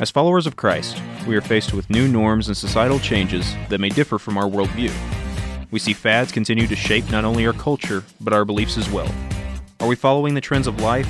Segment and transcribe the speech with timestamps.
[0.00, 3.90] As followers of Christ, we are faced with new norms and societal changes that may
[3.90, 4.90] differ from our worldview.
[5.70, 9.12] We see fads continue to shape not only our culture, but our beliefs as well.
[9.78, 11.06] Are we following the trends of life,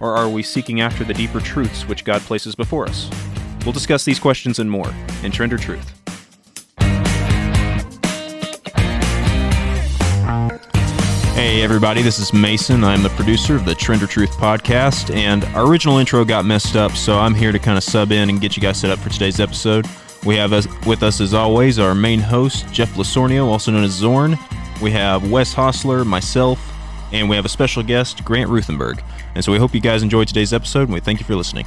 [0.00, 3.10] or are we seeking after the deeper truths which God places before us?
[3.66, 4.90] We'll discuss these questions and more
[5.22, 5.99] in Trend or Truth.
[11.32, 12.84] Hey, everybody, this is Mason.
[12.84, 16.76] I'm the producer of the Trend or Truth podcast, and our original intro got messed
[16.76, 18.98] up, so I'm here to kind of sub in and get you guys set up
[18.98, 19.86] for today's episode.
[20.26, 23.92] We have us, with us, as always, our main host, Jeff Lasornio, also known as
[23.92, 24.36] Zorn.
[24.82, 26.60] We have Wes Hostler, myself,
[27.12, 29.02] and we have a special guest, Grant Ruthenberg.
[29.34, 31.64] And so we hope you guys enjoyed today's episode, and we thank you for listening.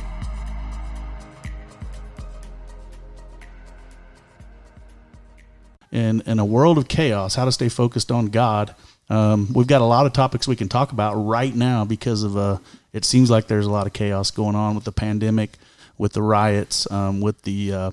[5.94, 8.76] in in a world of chaos, how to stay focused on God.
[9.14, 12.36] Um, we've got a lot of topics we can talk about right now because of
[12.36, 12.58] uh,
[12.94, 15.60] it seems like there's a lot of chaos going on with the pandemic,
[16.00, 17.92] with the riots, um, with the uh,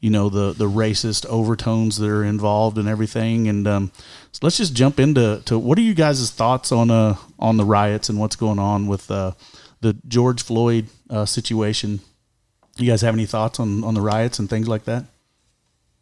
[0.00, 3.48] you know the the racist overtones that are involved and everything.
[3.48, 3.92] And um,
[4.32, 7.64] so let's just jump into to what are you guys' thoughts on uh on the
[7.64, 9.32] riots and what's going on with uh,
[9.80, 12.00] the George Floyd uh, situation?
[12.76, 15.06] You guys have any thoughts on on the riots and things like that?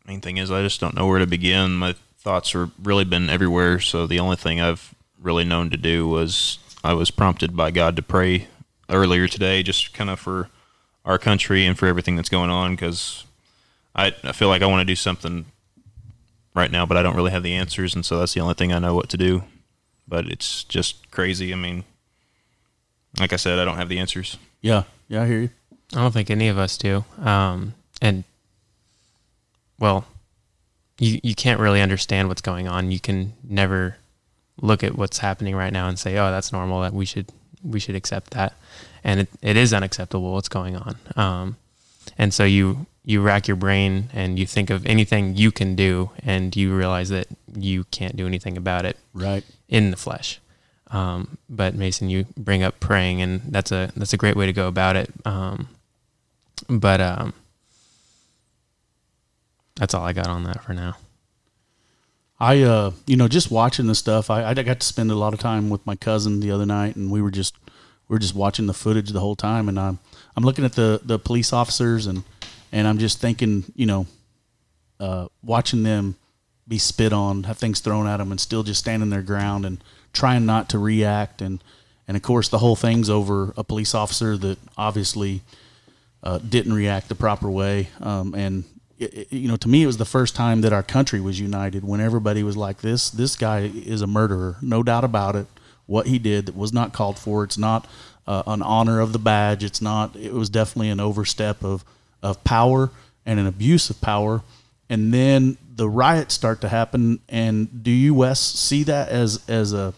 [0.04, 1.76] Main thing is, I just don't know where to begin.
[1.76, 6.06] My thoughts have really been everywhere, so the only thing I've really known to do
[6.08, 8.48] was I was prompted by God to pray
[8.90, 10.48] earlier today, just kind of for
[11.04, 13.24] our country and for everything that's going on, because
[13.94, 15.46] I, I feel like I want to do something
[16.54, 18.72] right now, but I don't really have the answers, and so that's the only thing
[18.72, 19.44] I know what to do.
[20.06, 21.52] But it's just crazy.
[21.52, 21.84] I mean,
[23.20, 24.38] like I said, I don't have the answers.
[24.60, 25.50] Yeah, yeah, I hear you.
[25.94, 27.04] I don't think any of us do.
[27.22, 28.24] Um, and
[29.78, 30.06] well,
[30.98, 32.90] you you can't really understand what's going on.
[32.90, 33.96] You can never
[34.60, 36.80] look at what's happening right now and say, "Oh, that's normal.
[36.82, 37.26] That we should
[37.62, 38.54] we should accept that."
[39.04, 40.96] And it, it is unacceptable what's going on.
[41.16, 41.56] Um,
[42.16, 46.10] and so you you rack your brain and you think of anything you can do,
[46.24, 49.44] and you realize that you can't do anything about it Right.
[49.68, 50.40] in the flesh.
[50.90, 54.52] Um, but Mason, you bring up praying, and that's a that's a great way to
[54.52, 55.10] go about it.
[55.24, 55.68] Um,
[56.68, 57.34] but um,
[59.78, 60.96] that's all I got on that for now.
[62.40, 64.30] I, uh, you know, just watching the stuff.
[64.30, 66.96] I, I got to spend a lot of time with my cousin the other night,
[66.96, 67.56] and we were just
[68.08, 69.68] we were just watching the footage the whole time.
[69.68, 69.98] And I'm
[70.36, 72.22] I'm looking at the the police officers, and
[72.70, 74.06] and I'm just thinking, you know,
[75.00, 76.16] uh, watching them
[76.66, 79.82] be spit on, have things thrown at them, and still just standing their ground and
[80.12, 81.42] trying not to react.
[81.42, 81.62] And
[82.06, 85.42] and of course, the whole thing's over a police officer that obviously
[86.22, 87.88] uh, didn't react the proper way.
[88.00, 88.64] Um, and
[88.98, 92.00] you know, to me, it was the first time that our country was united when
[92.00, 95.46] everybody was like, "This, this guy is a murderer, no doubt about it.
[95.86, 97.44] What he did that was not called for.
[97.44, 97.86] It's not
[98.26, 99.64] uh, an honor of the badge.
[99.64, 100.16] It's not.
[100.16, 101.84] It was definitely an overstep of
[102.22, 102.90] of power
[103.24, 104.42] and an abuse of power."
[104.90, 107.20] And then the riots start to happen.
[107.28, 109.94] And do you, Wes, see that as as a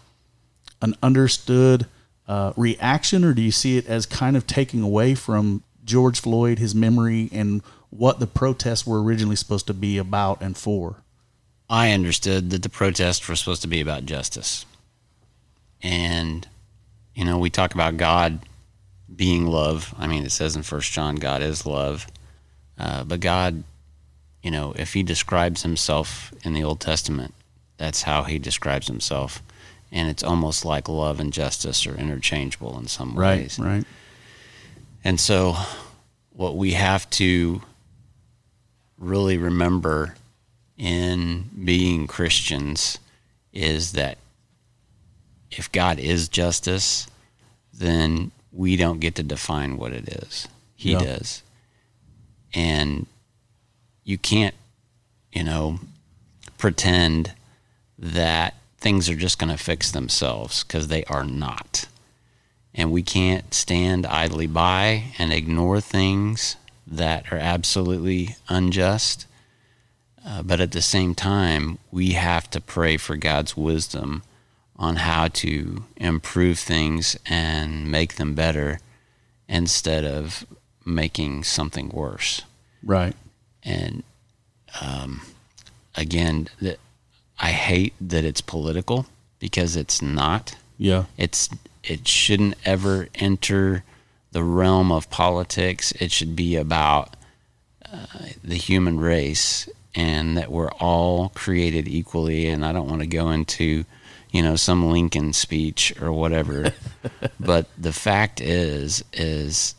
[0.82, 1.87] an understood
[2.28, 6.59] uh, reaction, or do you see it as kind of taking away from George Floyd,
[6.59, 11.02] his memory, and what the protests were originally supposed to be about and for?
[11.68, 14.66] I understood that the protests were supposed to be about justice.
[15.82, 16.46] And,
[17.14, 18.40] you know, we talk about God
[19.14, 19.94] being love.
[19.98, 22.06] I mean, it says in First John, God is love.
[22.78, 23.62] Uh, but God,
[24.42, 27.34] you know, if he describes himself in the Old Testament,
[27.76, 29.42] that's how he describes himself.
[29.92, 33.58] And it's almost like love and justice are interchangeable in some ways.
[33.58, 33.68] Right.
[33.68, 33.84] right.
[35.02, 35.56] And so,
[36.30, 37.62] what we have to
[39.00, 40.15] really remember
[40.78, 42.99] in being Christians
[43.53, 44.19] is that
[45.50, 47.09] if God is justice,
[47.72, 50.47] then we don't get to define what it is.
[50.77, 51.00] He Yeah.
[51.00, 51.43] does.
[52.55, 53.06] And
[54.05, 54.55] you can't,
[55.32, 55.81] you know,
[56.59, 57.32] pretend
[57.99, 61.87] that things are just going to fix themselves because they are not
[62.75, 66.56] and we can't stand idly by and ignore things
[66.90, 69.26] that are absolutely unjust.
[70.26, 74.22] Uh, but at the same time, we have to pray for God's wisdom
[74.76, 78.81] on how to improve things and make them better
[79.48, 80.44] instead of
[80.84, 82.42] making something worse.
[82.82, 83.14] Right.
[83.62, 84.02] And
[84.81, 85.22] um,
[85.94, 86.78] again, that
[87.38, 89.06] I hate that it's political
[89.38, 91.04] because it's not Yeah.
[91.16, 91.48] it's
[91.82, 93.84] it shouldn't ever enter
[94.32, 95.93] the realm of politics.
[95.93, 97.17] It should be about
[97.91, 98.06] uh,
[98.43, 102.49] the human race and that we're all created equally.
[102.49, 103.85] And I don't want to go into,
[104.31, 106.73] you know, some Lincoln speech or whatever,
[107.41, 109.75] but the fact is, is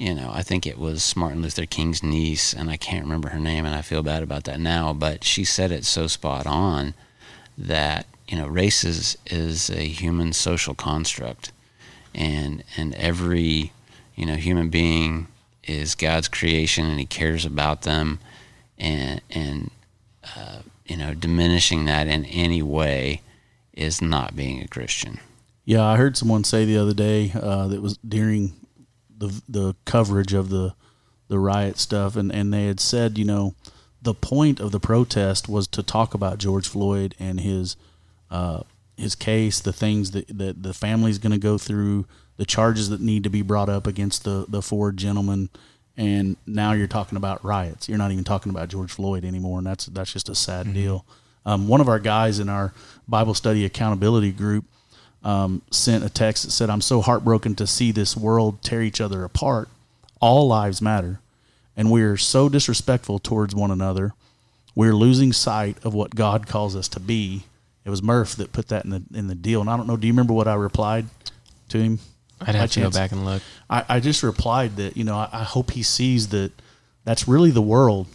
[0.00, 3.38] you know, I think it was Martin Luther King's niece, and I can't remember her
[3.38, 6.94] name, and I feel bad about that now, but she said it so spot on
[7.58, 11.52] that, you know, race is, is a human social construct.
[12.14, 13.72] And, and every,
[14.16, 15.28] you know, human being
[15.64, 18.18] is God's creation and he cares about them.
[18.78, 19.70] And, and
[20.36, 23.22] uh, you know, diminishing that in any way
[23.72, 25.20] is not being a Christian.
[25.64, 28.54] Yeah, I heard someone say the other day uh, that was during
[29.16, 30.74] the the coverage of the
[31.28, 33.54] the riot stuff, and and they had said, you know,
[34.02, 37.76] the point of the protest was to talk about George Floyd and his
[38.30, 38.62] uh,
[39.00, 42.06] his case, the things that that the family's going to go through,
[42.36, 45.48] the charges that need to be brought up against the the four gentlemen.
[45.96, 47.88] And now you're talking about riots.
[47.88, 50.74] You're not even talking about George Floyd anymore, and that's that's just a sad mm-hmm.
[50.74, 51.04] deal.
[51.44, 52.72] Um, one of our guys in our
[53.08, 54.64] Bible study accountability group
[55.22, 59.00] um, sent a text that said, I'm so heartbroken to see this world tear each
[59.00, 59.68] other apart.
[60.20, 61.20] All lives matter.
[61.76, 64.12] And we're so disrespectful towards one another.
[64.74, 67.44] We're losing sight of what God calls us to be.
[67.84, 69.60] It was Murph that put that in the in the deal.
[69.60, 71.06] And I don't know, do you remember what I replied
[71.70, 71.98] to him?
[72.40, 73.42] I'd have to go back and look.
[73.68, 76.52] I, I just replied that, you know, I, I hope he sees that
[77.04, 78.06] that's really the world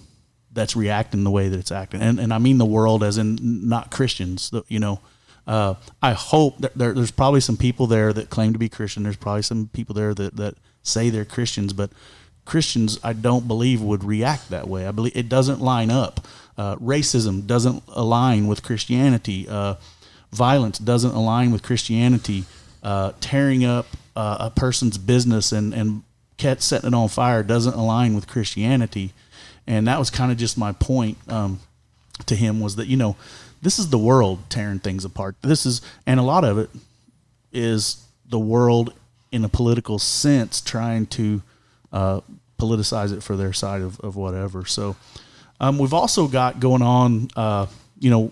[0.52, 2.02] that's reacting the way that it's acting.
[2.02, 5.00] And, and I mean the world as in not Christians, you know,
[5.46, 9.04] uh, I hope that there, there's probably some people there that claim to be Christian.
[9.04, 11.92] There's probably some people there that, that say they're Christians, but
[12.46, 14.88] Christians, I don't believe, would react that way.
[14.88, 16.26] I believe it doesn't line up.
[16.58, 19.48] Uh, racism doesn't align with Christianity.
[19.48, 19.76] Uh,
[20.32, 22.46] violence doesn't align with Christianity.
[22.84, 26.04] Uh, tearing up uh, a person's business and, and
[26.60, 29.12] setting it on fire doesn't align with Christianity.
[29.68, 31.60] And that was kind of just my point um,
[32.28, 33.16] to him was that, you know,
[33.62, 35.36] this is the world tearing things apart.
[35.42, 36.70] This is, and a lot of it
[37.52, 38.94] is the world
[39.32, 41.42] in a political sense trying to
[41.92, 42.22] uh,
[42.60, 44.66] politicize it for their side of, of whatever.
[44.66, 44.96] So
[45.60, 47.68] um, we've also got going on, uh,
[48.00, 48.32] you know,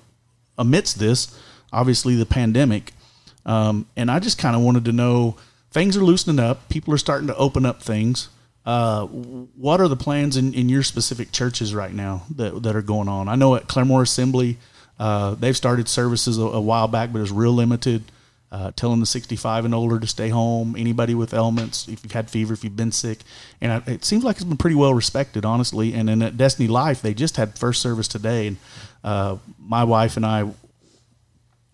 [0.58, 1.38] amidst this,
[1.72, 2.94] obviously the pandemic.
[3.46, 5.36] Um, and I just kind of wanted to know
[5.72, 6.70] things are loosening up.
[6.70, 8.30] People are starting to open up things.
[8.66, 12.82] Uh, what are the plans in, in your specific churches right now that, that are
[12.82, 13.28] going on?
[13.28, 14.58] I know at Claremore Assembly,
[15.00, 18.04] uh, they've started services a, a, while back, but it's real limited.
[18.54, 20.76] Uh, telling the 65 and older to stay home.
[20.78, 23.18] Anybody with ailments, if you've had fever, if you've been sick,
[23.60, 25.96] and I, it seems like it's been pretty well respected, honestly.
[25.96, 28.58] And then at Destiny Life, they just had first service today, and
[29.04, 30.52] uh, my wife and I.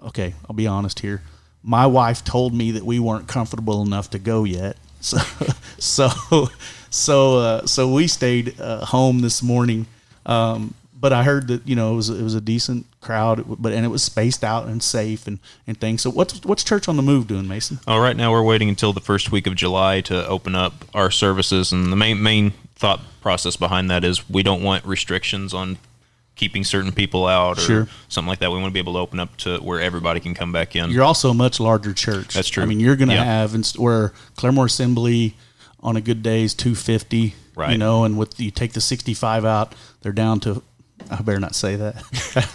[0.01, 1.21] Okay, I'll be honest here.
[1.63, 5.17] My wife told me that we weren't comfortable enough to go yet, so
[5.79, 6.47] so
[6.89, 9.85] so uh, so we stayed uh, home this morning.
[10.25, 13.71] Um, but I heard that you know it was it was a decent crowd, but
[13.71, 16.01] and it was spaced out and safe and, and things.
[16.01, 17.79] So what's what's Church on the Move doing, Mason?
[17.87, 21.11] Oh, right now we're waiting until the first week of July to open up our
[21.11, 25.77] services, and the main main thought process behind that is we don't want restrictions on
[26.35, 27.87] keeping certain people out or sure.
[28.07, 28.49] something like that.
[28.49, 30.89] We want to be able to open up to where everybody can come back in.
[30.89, 32.33] You're also a much larger church.
[32.33, 32.63] That's true.
[32.63, 33.25] I mean, you're going to yeah.
[33.25, 35.35] have where Claremore Assembly
[35.81, 37.35] on a good day is 250.
[37.55, 37.73] Right.
[37.73, 40.63] You know, and with you take the 65 out, they're down to
[41.09, 42.49] I better not say that.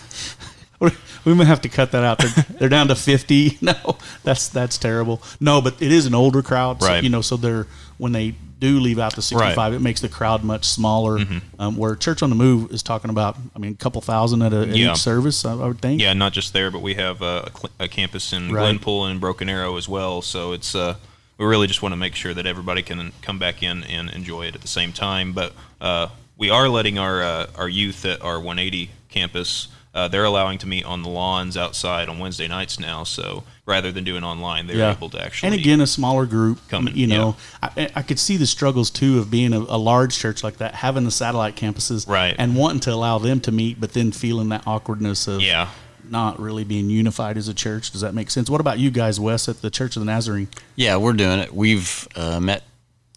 [1.24, 2.18] we may have to cut that out.
[2.18, 3.58] They're, they're, down to fifty.
[3.64, 5.22] No, that's that's terrible.
[5.40, 7.02] No, but it is an older crowd, so, right?
[7.02, 9.72] You know, so they're when they do leave out the sixty-five, right.
[9.72, 11.18] it makes the crowd much smaller.
[11.18, 11.60] Mm-hmm.
[11.60, 14.52] Um, where Church on the Move is talking about, I mean, a couple thousand at,
[14.52, 14.92] a, at yeah.
[14.92, 16.00] each service, I, I, would think.
[16.00, 18.78] Yeah, not just there, but we have a, a campus in right.
[18.78, 20.20] Glenpool and Broken Arrow as well.
[20.22, 20.96] So it's uh,
[21.38, 24.46] we really just want to make sure that everybody can come back in and enjoy
[24.46, 25.32] it at the same time.
[25.32, 29.68] But uh, we are letting our uh, our youth at our 180 campus.
[29.94, 33.04] Uh, they're allowing to meet on the lawns outside on Wednesday nights now.
[33.04, 34.90] So rather than doing online, they're yeah.
[34.90, 36.58] able to actually and again a smaller group.
[36.68, 37.70] Coming, you know, yeah.
[37.76, 40.74] I, I, could see the struggles too of being a, a, large church like that,
[40.74, 44.48] having the satellite campuses, right, and wanting to allow them to meet, but then feeling
[44.48, 45.68] that awkwardness of yeah.
[46.06, 47.90] Not really being unified as a church.
[47.90, 48.50] Does that make sense?
[48.50, 50.48] What about you guys, Wes, at the Church of the Nazarene?
[50.76, 51.54] Yeah, we're doing it.
[51.54, 52.62] We've uh, met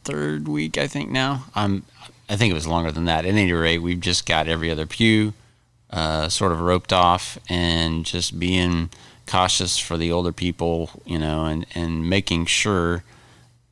[0.05, 1.43] third week, I think now.
[1.53, 1.83] I'm
[2.29, 3.25] I think it was longer than that.
[3.25, 5.33] At any rate, we've just got every other pew
[5.89, 8.89] uh, sort of roped off and just being
[9.25, 13.03] cautious for the older people, you know, and, and making sure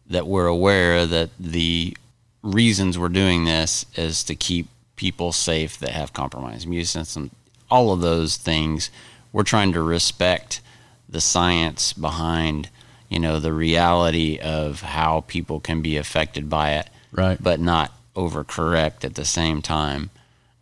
[0.07, 1.95] that we're aware that the
[2.43, 7.31] reasons we're doing this is to keep people safe that have compromised musicians and
[7.69, 8.89] all of those things.
[9.33, 10.62] We're trying to respect
[11.09, 12.69] the science behind,
[13.09, 17.41] you know, the reality of how people can be affected by it, right?
[17.41, 20.10] But not overcorrect at the same time.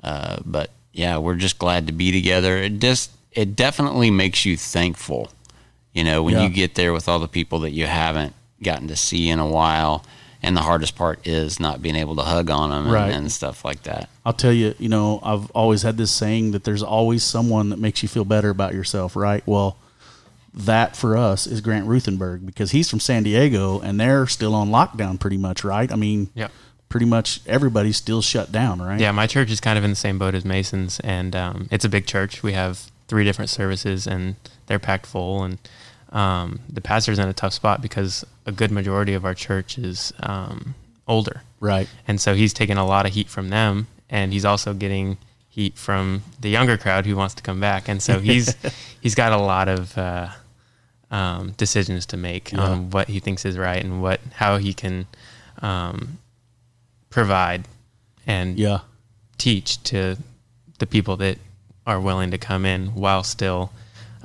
[0.04, 2.58] Uh, but yeah, we're just glad to be together.
[2.58, 5.32] It just it definitely makes you thankful,
[5.94, 6.44] you know, when yeah.
[6.44, 9.48] you get there with all the people that you haven't gotten to see in a
[9.48, 10.06] while,
[10.44, 13.12] and the hardest part is not being able to hug on them and, Right.
[13.12, 14.08] and stuff like that.
[14.26, 17.80] I'll tell you, you know, I've always had this saying that there's always someone that
[17.80, 19.42] makes you feel better about yourself, right?
[19.48, 19.78] Well,
[20.54, 24.70] that for us is Grant Ruthenberg because he's from San Diego and they're still on
[24.70, 25.92] lockdown pretty much, right?
[25.92, 26.52] I mean, Yep.
[26.94, 29.00] Pretty much everybody's still shut down, right?
[29.00, 31.84] Yeah, my church is kind of in the same boat as Mason's, and um, it's
[31.84, 32.44] a big church.
[32.44, 34.36] We have three different services, and
[34.68, 35.44] they're packed full.
[35.44, 35.58] And
[36.12, 40.14] um, the pastor's in a tough spot because a good majority of our church is
[40.20, 40.76] um,
[41.08, 41.90] older, Right.
[42.08, 45.18] and so he's taking a lot of heat from them, and he's also getting
[45.50, 47.90] heat from the younger crowd who wants to come back.
[47.90, 48.56] And so he's
[49.02, 50.30] he's got a lot of uh,
[51.10, 52.62] um, decisions to make Yeah.
[52.62, 55.08] on what he thinks is right and what how he can
[55.64, 56.20] um,
[57.14, 57.68] provide
[58.26, 58.80] and Yeah.
[59.38, 60.18] teach to
[60.80, 61.38] the people that
[61.86, 63.72] are willing to come in while still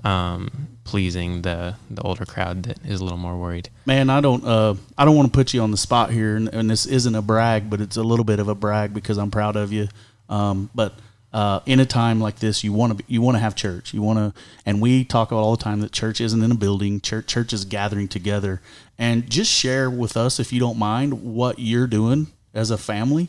[0.04, 3.68] um, pleasing the the older crowd that is a little more worried.
[3.85, 6.49] Man, I don't uh I don't want to put you on the spot here and,
[6.49, 9.30] and this isn't a brag, but it's a little bit of a brag because I'm
[9.30, 9.88] proud of you.
[10.28, 10.95] Um but
[11.30, 13.92] uh, in a time like this, you want to you want to have church.
[13.92, 16.54] You want to, and we talk about all the time that church isn't in a
[16.54, 17.02] building.
[17.02, 18.62] Church church is gathering together,
[18.99, 23.28] and just share with us if you don't mind what you're doing as a family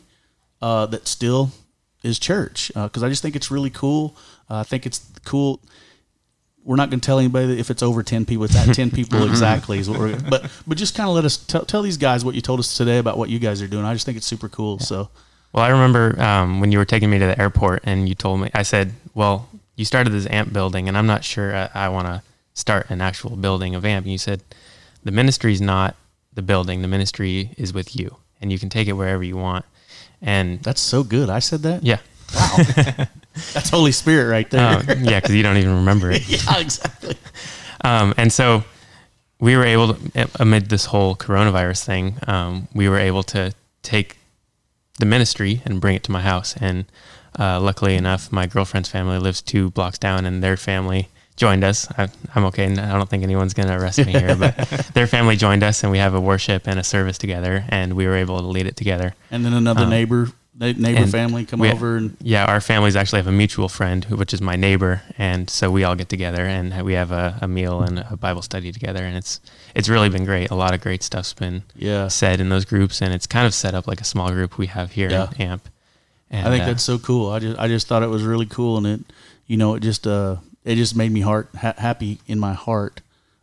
[0.60, 1.50] uh, that still
[2.02, 4.16] is church because I just think it's really cool.
[4.48, 5.60] Uh, I think it's cool.
[6.64, 9.24] We're not going to tell anybody if it's over ten people, it's at ten people
[9.28, 9.78] exactly.
[9.78, 12.34] Is what we're, but but just kind of let us tell tell these guys what
[12.34, 13.84] you told us today about what you guys are doing.
[13.84, 14.78] I just think it's super cool.
[14.78, 15.08] So
[15.52, 18.40] Well, I remember um, when you were taking me to the airport and you told
[18.40, 21.88] me, I said, well, you started this AMP building, and I'm not sure I, I
[21.88, 22.22] want to
[22.54, 24.04] start an actual building of AMP.
[24.04, 24.42] And you said,
[25.02, 25.96] the ministry is not
[26.34, 29.64] the building, the ministry is with you, and you can take it wherever you want.
[30.22, 31.30] And that's so good.
[31.30, 31.82] I said that.
[31.82, 31.98] yeah,
[32.34, 32.56] Wow.
[33.54, 34.78] That's Holy Spirit right there.
[34.78, 36.28] um, yeah, because you don't even remember it.
[36.28, 37.16] yeah, exactly.
[37.82, 38.64] Um, and so
[39.38, 44.18] we were able to, amid this whole coronavirus thing, um, we were able to take
[44.98, 46.54] the ministry and bring it to my house.
[46.60, 46.84] And
[47.38, 51.88] uh, luckily enough, my girlfriend's family lives two blocks down, and their family joined us.
[51.96, 52.64] I, I'm okay.
[52.66, 54.56] I don't think anyone's going to arrest me here, but
[54.94, 58.06] their family joined us, and we have a worship and a service together, and we
[58.06, 59.14] were able to lead it together.
[59.30, 63.20] And then another Um, neighbor neighbor family come we- over and Yeah, our families actually
[63.20, 66.44] have a mutual friend, who, which is my neighbor, and so we all get together
[66.44, 69.40] and we have a, a meal and a Bible study together, and it's
[69.74, 70.50] it's really been great.
[70.50, 72.08] A lot of great stuff's been yeah.
[72.08, 74.66] said in those groups, and it's kind of set up like a small group we
[74.66, 75.28] have here Yeah.
[75.38, 75.68] in AMP.
[76.30, 77.30] And, I think uh, that's so cool.
[77.30, 79.00] I just I just thought it was really cool, and it
[79.46, 83.00] you know it just uh it just made me heart ha- happy in my heart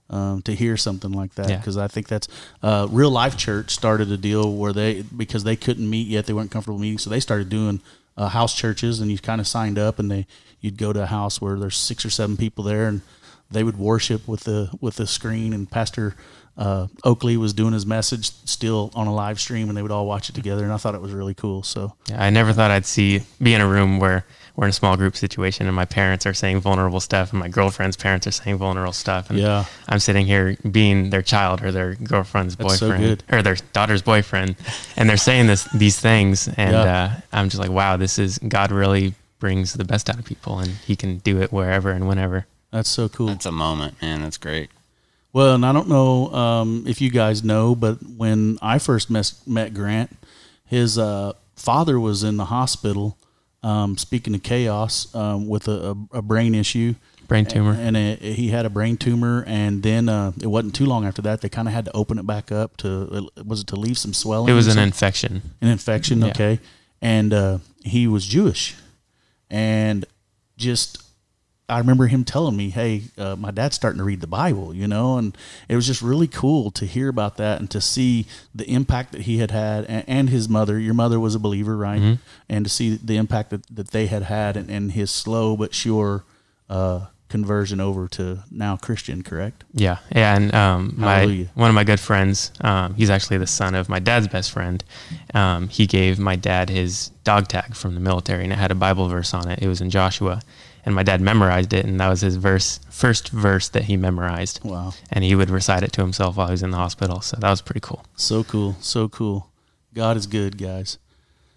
[0.09, 1.57] um, to hear something like that Yeah.
[1.57, 2.27] because I think that's
[2.63, 6.33] uh, real life church started a deal where they because they couldn't meet yet they
[6.33, 7.81] weren't comfortable meeting so they started doing
[8.15, 10.25] uh, house churches and you kind of signed up and they
[10.61, 13.01] you'd go to a house where there's six or seven people there and
[13.51, 16.15] they would worship with the with the screen and Pastor
[16.57, 20.07] uh, Oakley was doing his message still on a live stream and they would all
[20.07, 22.71] watch it together and I thought it was really cool so Yeah, I never thought
[22.71, 24.25] I'd see be in a room where
[24.57, 27.47] we're in a small group situation and my parents are saying vulnerable stuff and my
[27.47, 29.63] girlfriend's parents are saying vulnerable stuff and Yeah.
[29.87, 33.23] I'm sitting here being their child or their girlfriend's That's so boyfriend good.
[33.31, 34.55] or their daughter's boyfriend
[34.97, 36.81] and they're saying this these things and Yeah.
[37.15, 40.57] uh, I'm just like wow this is God really brings the best out of people
[40.59, 42.47] and he can do it wherever and whenever.
[42.71, 43.27] that's so cool.
[43.27, 44.23] That's a moment, man.
[44.23, 44.69] That's great.
[45.33, 49.39] Well, and I don't know um, if you guys know, but when I first mes-
[49.45, 50.17] met Grant,
[50.65, 53.15] his uh, father was in the hospital.
[53.63, 56.93] Um, speaking of chaos, um, with a, a, brain issue,
[57.27, 57.73] Brain tumor.
[57.73, 59.43] and it, he had a brain tumor.
[59.47, 62.19] And then uh, it wasn't too long after that they kind of had to open
[62.19, 64.49] it back up to was it to leave some swelling?
[64.49, 65.41] It was an infection.
[65.59, 66.21] an infection.
[66.21, 66.27] Yeah.
[66.27, 66.59] Okay,
[67.01, 68.75] and uh, he was Jewish,
[69.49, 70.05] and
[70.55, 71.06] just
[71.69, 74.87] I remember him telling me, "Hey, uh, my dad's starting to read the Bible," you
[74.87, 78.69] know, and it was just really cool to hear about that and to see the
[78.71, 80.79] impact that he had had, and, and his mother.
[80.79, 82.19] Your mother was a believer, right?
[82.47, 85.73] And to see the impact that, that they had had, and, and his slow but
[85.73, 86.23] sure
[86.69, 89.65] uh, conversion over to now Christian, correct?
[89.73, 93.75] Yeah, yeah, and um, my one of my good friends, um, he's actually the son
[93.75, 94.83] of my dad's best friend.
[95.33, 98.75] Um, he gave my dad his dog tag from the military, and it had a
[98.75, 99.59] Bible verse on it.
[99.61, 100.41] It was in Joshua,
[100.87, 104.63] and my dad memorized it, and that was his verse, first verse that he memorized.
[104.63, 104.93] Wow.
[105.11, 107.19] And he would recite it to himself while he was in the hospital.
[107.19, 108.05] So that was pretty cool.
[108.15, 109.49] So cool, so cool.
[109.93, 110.97] God is good, guys.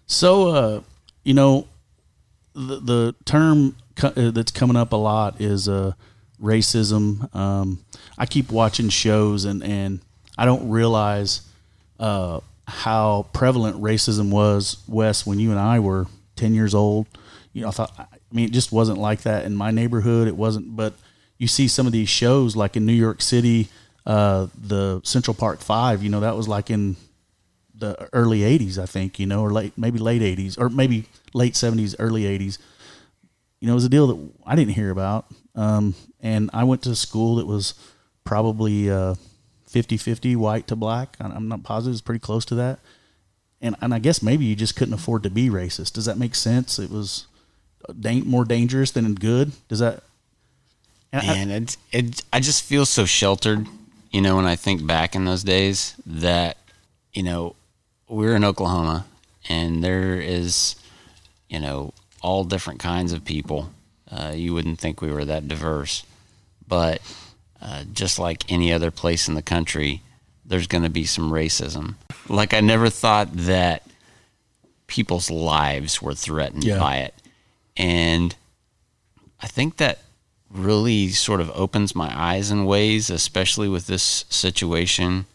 [0.05, 0.81] So, uh,
[1.23, 1.69] you know,
[2.53, 5.93] the the term co- uh, that's coming up a lot is uh,
[6.43, 7.33] racism.
[7.33, 7.85] Um,
[8.17, 10.01] I keep watching shows and and
[10.37, 11.47] I don't realize
[12.01, 17.07] uh, how prevalent racism was, Wes, when you and I were ten years old.
[17.53, 18.09] You know, I thought.
[18.31, 20.27] I mean, it just wasn't like that in my neighborhood.
[20.27, 20.93] It wasn't, but
[21.37, 23.67] you see some of these shows like in New York City,
[24.05, 26.01] uh, the Central Park Five.
[26.01, 26.95] You know, that was like in
[27.75, 29.19] the early '80s, I think.
[29.19, 32.57] You know, or late maybe late '80s, or maybe late '70s, early '80s.
[33.59, 35.25] You know, it was a deal that I didn't hear about.
[35.55, 37.73] Um, and I went to school that was
[38.23, 39.15] probably uh,
[39.69, 41.17] 50-50 white to black.
[41.19, 42.79] I'm not positive; it's pretty close to that.
[43.59, 45.93] And and I guess maybe you just couldn't afford to be racist.
[45.93, 46.79] Does that make sense?
[46.79, 47.27] It was
[48.25, 49.51] more dangerous than good.
[49.67, 50.03] Does that?
[51.11, 53.67] and I- And it, it, I just feel so sheltered,
[54.11, 56.57] you know, when I think back in those days that,
[57.13, 57.55] you know,
[58.07, 59.05] we're in Oklahoma
[59.49, 60.75] and there is,
[61.49, 63.71] you know, all different kinds of people.
[64.09, 66.03] Uh, you wouldn't think we were that diverse.
[66.67, 67.01] But
[67.61, 70.01] uh, just like any other place in the country,
[70.45, 71.95] there's going to be some racism.
[72.29, 73.83] Like, I never thought that
[74.87, 76.79] people's lives were threatened Yeah.
[76.79, 77.13] by it.
[77.81, 78.35] And
[79.41, 80.03] I think that
[80.51, 85.25] really sort of opens my eyes in ways, especially with this situation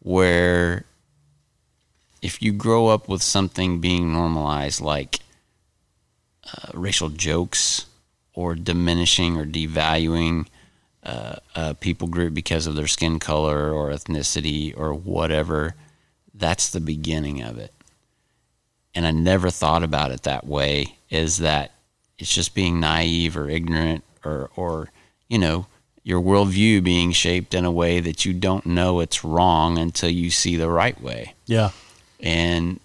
[0.00, 0.84] where
[2.20, 5.20] if you grow up with something being normalized like
[6.44, 7.86] uh, racial jokes
[8.34, 10.46] or diminishing or devaluing
[11.04, 15.74] uh, a people group because of their skin color or ethnicity or whatever,
[16.34, 17.72] that's the beginning of it.
[18.94, 21.72] And I never thought about it that way is that
[22.18, 24.90] it's just being naive or ignorant or, or
[25.28, 25.66] you know,
[26.04, 30.30] your worldview being shaped in a way that you don't know it's wrong until you
[30.30, 31.34] see the right way.
[31.46, 31.70] yeah,
[32.20, 32.80] And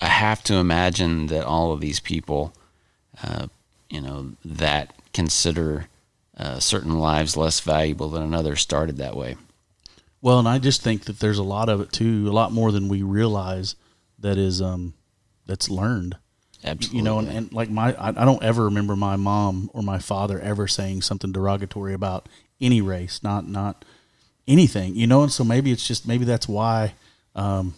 [0.00, 2.52] I have to imagine that all of these people,
[3.22, 3.48] uh,
[3.90, 5.88] you know, that consider
[6.36, 9.36] uh, certain lives less valuable than another started that way.
[10.20, 12.70] Well, and I just think that there's a lot of it too, a lot more
[12.70, 13.74] than we realize
[14.20, 14.94] that is um
[15.48, 16.16] that's learned.
[16.62, 16.98] Absolutely.
[16.98, 19.98] You know, and, and like my I, I don't ever remember my mom or my
[19.98, 22.28] father ever saying something derogatory about
[22.60, 23.84] any race, not not
[24.46, 24.94] anything.
[24.94, 26.94] You know, and so maybe it's just maybe that's why
[27.34, 27.74] um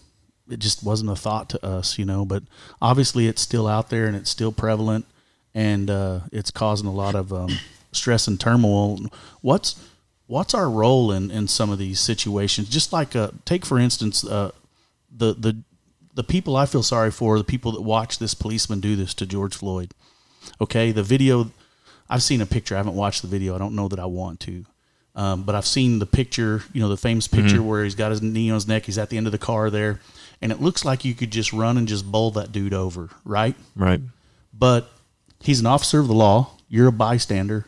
[0.50, 2.42] it just wasn't a thought to us, you know, but
[2.82, 5.06] obviously it's still out there and it's still prevalent
[5.54, 7.50] and uh, it's causing a lot of um,
[7.92, 8.98] stress and turmoil.
[9.40, 9.80] What's
[10.26, 12.68] what's our role in, in some of these situations?
[12.68, 14.50] Just like uh, take for instance uh,
[15.14, 15.62] the the
[16.14, 19.14] the people I feel sorry for, are the people that watch this policeman do this
[19.14, 19.94] to George Floyd.
[20.60, 21.50] Okay, the video
[22.10, 22.74] I've seen a picture.
[22.74, 23.54] I haven't watched the video.
[23.54, 24.64] I don't know that I want to.
[25.14, 28.22] Um, but I've seen the picture, you know, the famous picture where he's got his
[28.22, 28.86] knee on his neck.
[28.86, 30.00] He's at the end of the car there,
[30.40, 33.56] and it looks like you could just run and just bowl that dude over, right?
[33.74, 34.00] Right.
[34.56, 34.90] But
[35.40, 36.50] he's an officer of the law.
[36.68, 37.66] You're a bystander,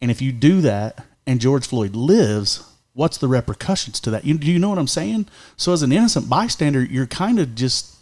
[0.00, 4.24] and if you do that and George Floyd lives, what's the repercussions to that?
[4.24, 5.26] You, do you know what I'm saying?
[5.56, 7.96] So as an innocent bystander, you're kind of just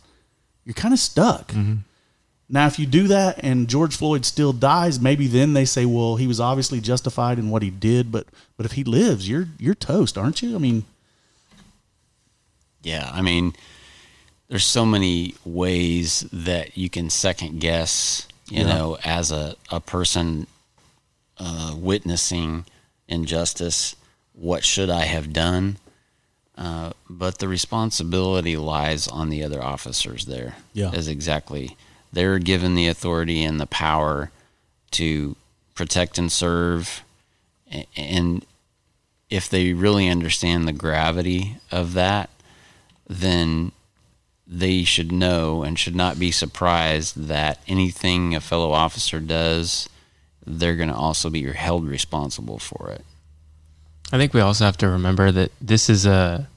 [0.64, 1.52] you're kind of stuck.
[2.48, 6.16] Now, if you do that and George Floyd still dies, maybe then they say, well,
[6.16, 8.12] he was obviously justified in what he did.
[8.12, 8.26] But
[8.56, 10.54] but if he lives, you're you're toast, aren't you?
[10.54, 10.84] I mean,
[12.82, 13.54] Yeah, I mean,
[14.48, 18.66] there's so many ways that you can second guess, you Yeah.
[18.74, 20.46] know, as a, a person
[21.38, 22.66] uh, witnessing
[23.08, 23.94] injustice,
[24.42, 25.76] what should I have done?
[26.58, 30.56] Uh, but the responsibility lies on the other officers there.
[30.72, 30.90] Yeah.
[30.90, 31.76] Is exactly.
[32.12, 34.32] They're given the authority and the power
[34.92, 35.36] to
[35.76, 37.04] protect and serve.
[37.96, 38.44] And
[39.30, 42.28] if they really understand the gravity of that,
[43.08, 43.70] then
[44.44, 49.88] they should know and should not be surprised that anything a fellow officer does,
[50.44, 53.04] they're going to also be held responsible for it.
[54.12, 56.48] I think we also have to remember that this is a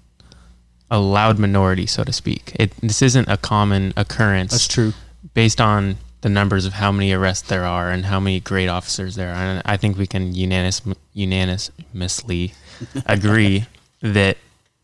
[0.92, 2.52] a loud minority, so to speak.
[2.60, 4.52] It this isn't a common occurrence.
[4.52, 4.94] that's true.
[5.34, 9.16] based on the numbers of how many arrests there are and how many great officers
[9.16, 9.36] there are.
[9.44, 10.82] And I think we can unanimous,
[11.14, 12.54] unanimously
[13.06, 13.66] agree
[14.02, 14.38] that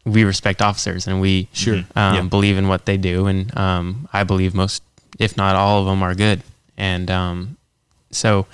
[0.05, 1.77] we respect officers and we Sure.
[1.95, 2.21] um, Yeah.
[2.23, 3.25] believe in what they do.
[3.27, 4.83] And um, I believe most,
[5.19, 6.41] if not all of them, are good.
[6.77, 7.57] And um,
[8.11, 8.45] so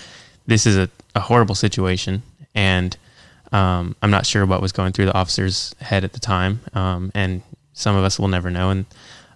[0.46, 2.24] this is a, a horrible situation.
[2.56, 2.96] And
[3.52, 6.62] um, I'm not sure what was going through the officer's head at the time.
[6.74, 7.42] Um, and
[7.74, 8.70] some of us will never know.
[8.72, 8.86] And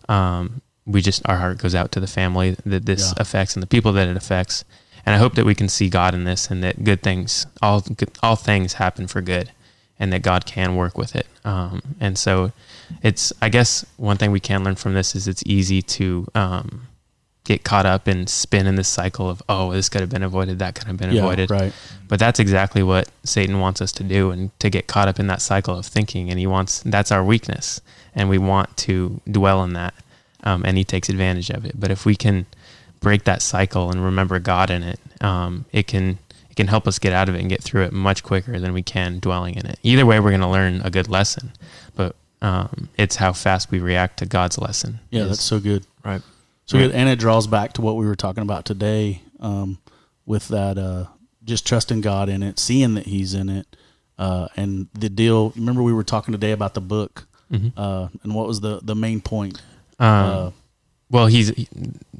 [0.09, 3.21] um, we just, our heart goes out to the family that this Yeah.
[3.21, 4.65] affects and the people that it affects.
[5.05, 7.81] And I hope that we can see God in this and that good things, all,
[7.81, 9.51] good, all things happen for good
[9.99, 11.27] and that God can work with it.
[11.45, 12.51] Um, and so
[13.03, 16.87] it's, I guess, one thing we can learn from this is it's easy to um,
[17.43, 20.59] get caught up and spin in this cycle of, oh, this could have been avoided,
[20.59, 21.49] that could have been Yeah, avoided.
[21.49, 21.73] right.
[22.07, 25.27] But that's exactly what Satan wants us to do and to get caught up in
[25.27, 26.29] that cycle of thinking.
[26.29, 27.81] And he wants, that's our weakness.
[28.13, 29.93] And we want to dwell in that.
[30.43, 31.79] Um, and he takes advantage of it.
[31.79, 32.45] But if we can
[32.99, 36.99] break that cycle and remember God in it, um, it can, it can help us
[36.99, 39.65] get out of it and get through it much quicker than we can dwelling in
[39.65, 39.79] it.
[39.81, 41.51] Either way, we're going to learn a good lesson.
[41.95, 44.99] But Um, it's how fast we react to God's lesson.
[45.11, 45.85] Yeah, is- that's so good.
[46.03, 46.21] Right.
[46.65, 49.79] So good, and it draws back to what we were talking about today, um,
[50.25, 51.05] with that uh,
[51.43, 53.75] just trusting God in it, seeing that He's in it,
[54.17, 55.51] uh, and the deal.
[55.57, 57.27] Remember, we were talking today about the book,
[57.75, 59.61] uh, and what was the the main point?
[59.99, 60.51] Um, Uh,
[61.09, 61.67] well, he's he-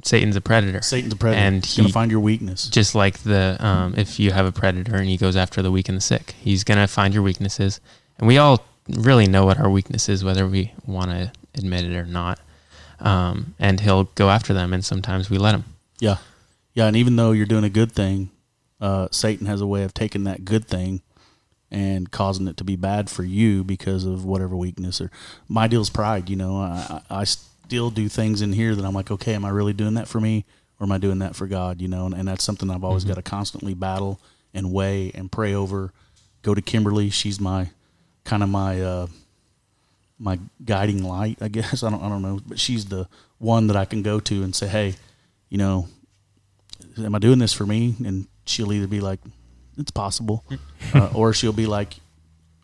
[0.04, 0.82] Satan's a predator.
[0.82, 1.40] Satan's a predator.
[1.42, 2.68] and He's gonna find your weakness.
[2.68, 5.88] just like the um, if you have a predator and he goes after the weak
[5.88, 7.80] and the sick, he's gonna find your weaknesses,
[8.18, 11.96] and we all really know what our weakness is, whether we want to admit it
[11.96, 12.38] or not.
[13.02, 15.64] Um, and he'll go after them, and sometimes we let him.
[15.98, 16.18] Yeah,
[16.72, 18.30] yeah, and even though you're doing a good thing,
[18.80, 21.02] uh, Satan has a way of taking that good thing
[21.70, 25.10] and causing it to be bad for you because of whatever weakness or
[25.48, 26.28] my deal's pride.
[26.28, 29.50] You know, I, I still do things in here that I'm like, okay, am I
[29.50, 30.44] really doing that for me
[30.78, 31.80] or am I doing that for God?
[31.80, 34.20] You know, and, and that's something I've always got to constantly battle
[34.52, 35.92] and weigh and pray over.
[36.42, 37.70] Go to Kimberly; she's my
[38.24, 38.80] kind of my.
[38.80, 39.06] Uh,
[40.22, 41.82] my guiding light, I guess.
[41.82, 43.08] I don't I don't know, but she's the
[43.38, 44.94] one that I can go to and say, "Hey,
[45.50, 45.88] you know,
[46.96, 49.20] am I doing this for me?" And she'll either be like,
[49.76, 50.44] "It's possible,"
[50.94, 51.96] uh, or she'll be like,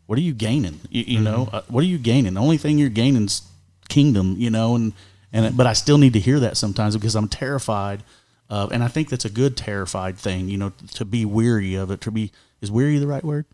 [0.07, 0.81] "What are you gaining?
[0.89, 2.35] You, you know, uh, what are you gaining?
[2.35, 3.43] The only thing you're gaining is
[3.89, 4.93] kingdom, you know." And
[5.33, 8.03] and but I still need to hear that sometimes because I'm terrified.
[8.51, 11.91] Of, and I think that's a good terrified thing, you know, to be weary of
[11.91, 12.01] it.
[12.03, 13.45] To be is weary the right word?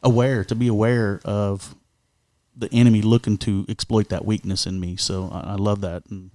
[0.00, 1.74] Aware to be aware of
[2.58, 4.96] the enemy looking to exploit that weakness in me.
[4.96, 6.30] So I, I love that, and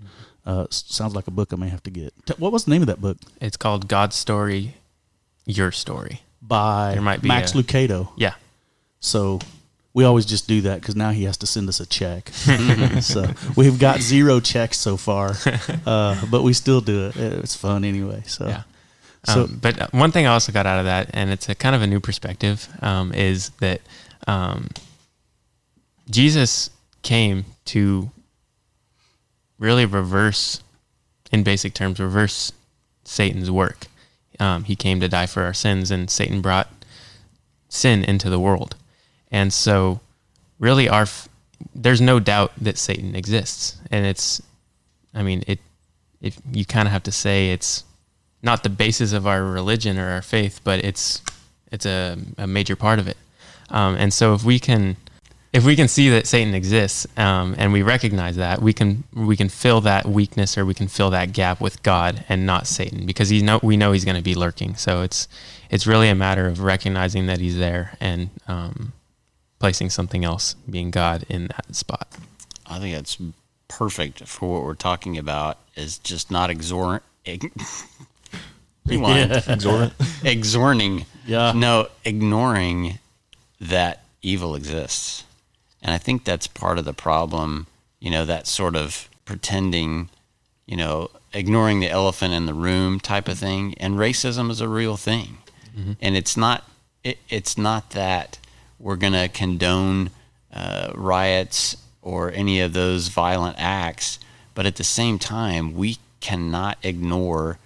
[0.45, 2.13] uh, sounds like a book I may have to get.
[2.37, 3.17] What was the name of that book?
[3.41, 4.75] It's called God's story,
[5.45, 6.21] your story.
[6.41, 8.09] By There might be Max a- Lucado.
[8.17, 8.33] Yeah,
[8.99, 9.39] So
[9.93, 12.29] we always just do that because now he has to send us a check.
[13.01, 15.35] so we've got zero checks so far,
[15.85, 17.15] uh, but we still do it.
[17.15, 18.23] It's fun anyway.
[18.25, 18.63] So yeah.
[19.25, 21.75] So Um, but one thing I also got out of that, and it's a kind
[21.75, 23.79] of a new perspective, um, is that
[24.27, 24.67] um,
[26.09, 26.69] Jesus
[27.01, 28.11] came to
[29.59, 30.61] really reverse,
[31.31, 32.51] in basic terms, reverse
[33.03, 33.87] Satan's work.
[34.39, 36.69] Um, he came to die for our sins, and Satan brought
[37.69, 38.75] sin into the world.
[39.31, 40.01] And so,
[40.59, 41.29] really, our f-
[41.73, 44.41] there's no doubt that Satan exists, and it's,
[45.13, 45.59] I mean, it.
[46.21, 47.83] If you kind of have to say it's
[48.41, 51.21] not the basis of our religion or our faith, but it's
[51.71, 53.17] it's a, a major part of it.
[53.69, 54.95] Um, and so if we can
[55.53, 59.37] if we can see that Satan exists um, and we recognize that, we can we
[59.37, 63.05] can fill that weakness or we can fill that gap with God and not Satan
[63.05, 64.75] because he know we know he's going to be lurking.
[64.75, 65.27] So it's
[65.69, 68.93] it's really a matter of recognizing that he's there and um,
[69.59, 72.07] placing something else, being God, in that spot.
[72.65, 73.17] I think that's
[73.67, 75.59] perfect for what we're talking about.
[75.75, 77.03] Is just not exhort.
[77.25, 77.53] Ig-
[78.85, 79.31] Rewind.
[79.47, 79.93] Exorbitant.
[80.23, 81.05] Exhorting.
[81.25, 81.53] Yeah.
[81.55, 82.99] No, ignoring
[83.61, 85.23] that evil exists.
[85.83, 87.67] And I think that's part of the problem,
[87.99, 90.09] you know, that sort of pretending,
[90.65, 93.75] you know, ignoring the elephant in the room type of thing.
[93.77, 95.37] And racism is a real thing.
[96.01, 96.63] And it's not
[97.03, 98.39] it, it's not that
[98.79, 100.09] we're going to condone
[100.53, 104.19] uh, riots or any of those violent acts,
[104.55, 107.57] but at the same time, we cannot ignore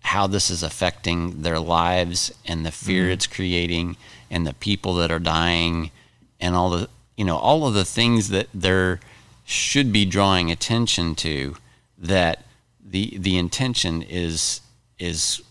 [0.00, 3.96] how this is affecting their lives and the fear it's creating
[4.30, 5.90] and the people that are dying
[6.38, 9.00] and all the you know all of the things that there
[9.44, 11.56] should be drawing attention to
[11.98, 12.44] that
[12.84, 14.60] the the intention is
[14.98, 15.42] is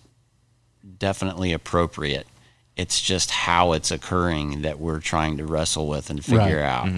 [0.98, 2.28] definitely appropriate
[2.76, 6.64] it's just how it's occurring that we're trying to wrestle with and figure Right.
[6.64, 6.90] out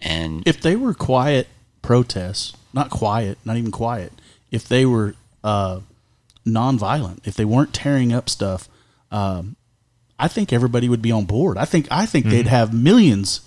[0.00, 1.46] and if they were quiet
[1.82, 4.12] protests, not quiet, not even quiet,
[4.50, 5.80] if they were uh,
[6.46, 8.68] nonviolent, if they weren't tearing up stuff,
[9.10, 9.56] um,
[10.18, 11.58] I think everybody would be on board.
[11.58, 13.40] I think I think they'd have millions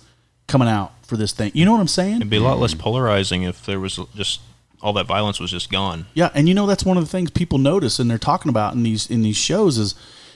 [0.46, 1.50] coming out for this thing.
[1.54, 2.16] You know what I'm saying?
[2.16, 4.40] It'd be a lot less polarizing if there was just
[4.82, 6.06] all that violence was just gone.
[6.14, 8.74] Yeah, and you know that's one of the things people notice and they're talking about
[8.74, 9.94] in these in these shows is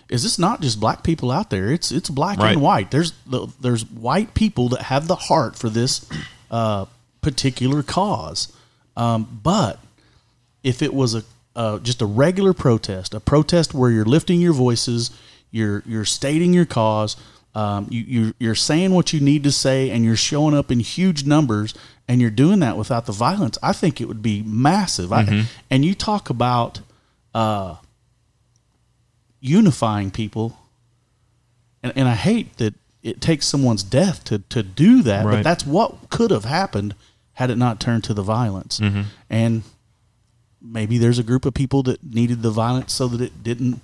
[0.08, 1.70] is this not just black people out there?
[1.70, 2.52] It's it's black Right.
[2.52, 2.90] and white.
[2.90, 6.06] There's the, there's white people that have the heart for this
[6.50, 6.86] uh,
[7.20, 8.50] particular cause.
[8.96, 9.78] Um, but
[10.64, 14.54] if it was a uh, just a regular protest, a protest where you're lifting your
[14.54, 15.10] voices,
[15.50, 17.16] you're you're stating your cause,
[17.58, 20.78] um, you, you you're saying what you need to say, and you're showing up in
[20.80, 21.74] huge numbers,
[22.06, 23.58] and you're doing that without the violence.
[23.62, 25.12] I think it would be massive.
[25.12, 25.22] I,
[25.70, 26.80] and you talk about
[27.34, 27.76] uh,
[29.40, 30.58] unifying people,
[31.82, 35.66] and, and I hate that it takes someone's death to to do that, but that's
[35.66, 36.94] what could have happened
[37.34, 38.80] had it not turned to the violence.
[39.30, 39.62] And
[40.60, 43.80] maybe there's a group of people that needed the violence so that it didn't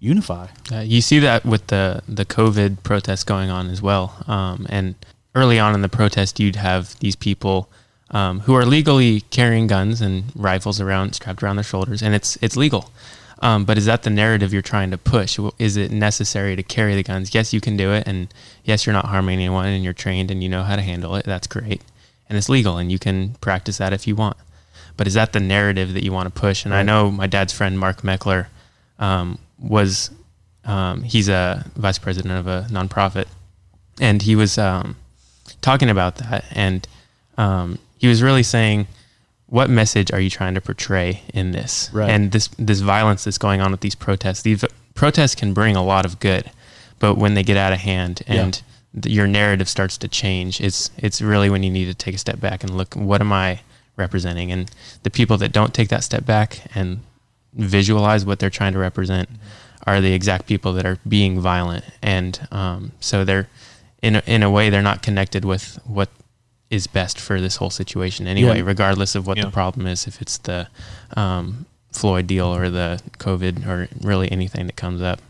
[0.00, 0.48] unify.
[0.72, 4.94] Uh, you see that with the the COVID protests going on as well, um, and
[5.34, 7.68] early on in the protest, you'd have these people
[8.10, 12.36] um, who are legally carrying guns and rifles around strapped around their shoulders, and it's
[12.40, 12.90] it's legal.
[13.42, 15.38] Um, but is that the narrative you're trying to push?
[15.58, 17.34] Is it necessary to carry the guns?
[17.34, 18.32] Yes, you can do it, and
[18.64, 21.24] yes, you're not harming anyone, and you're trained and you know how to handle it.
[21.24, 21.82] That's great,
[22.28, 24.36] and it's legal, and you can practice that if you want.
[24.96, 26.64] But is that the narrative that you want to push?
[26.64, 26.80] And right.
[26.80, 28.48] I know my dad's friend Mark Meckler
[28.98, 30.10] um, was
[30.64, 33.26] um, he's a vice president of a nonprofit,
[34.00, 34.96] and he was um,
[35.60, 36.86] talking about that, and
[37.36, 38.86] um, he was really saying
[39.50, 41.90] what message are you trying to portray in this?
[41.92, 42.08] Right.
[42.08, 44.42] And this this violence that's going on with these protests.
[44.42, 46.50] These protests can bring a lot of good,
[46.98, 49.00] but when they get out of hand and yeah.
[49.02, 52.18] the, your narrative starts to change, it's it's really when you need to take a
[52.18, 52.94] step back and look.
[52.94, 53.60] What am I
[53.96, 54.52] representing?
[54.52, 54.70] And
[55.02, 57.00] the people that don't take that step back and
[57.52, 59.28] visualize what they're trying to represent
[59.86, 63.48] are the exact people that are being violent, and um, so they're
[64.02, 66.08] in a, in a way they're not connected with what
[66.70, 68.64] is best for this whole situation anyway, yeah.
[68.64, 69.44] regardless of what yeah.
[69.44, 70.68] the problem is, if it's the
[71.16, 75.20] um, Floyd deal or the COVID or really anything that comes up.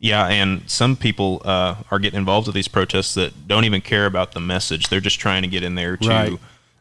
[0.00, 4.06] Yeah, and some people uh, are getting involved with these protests that don't even care
[4.06, 4.88] about the message.
[4.88, 6.32] They're just trying to get in there to right.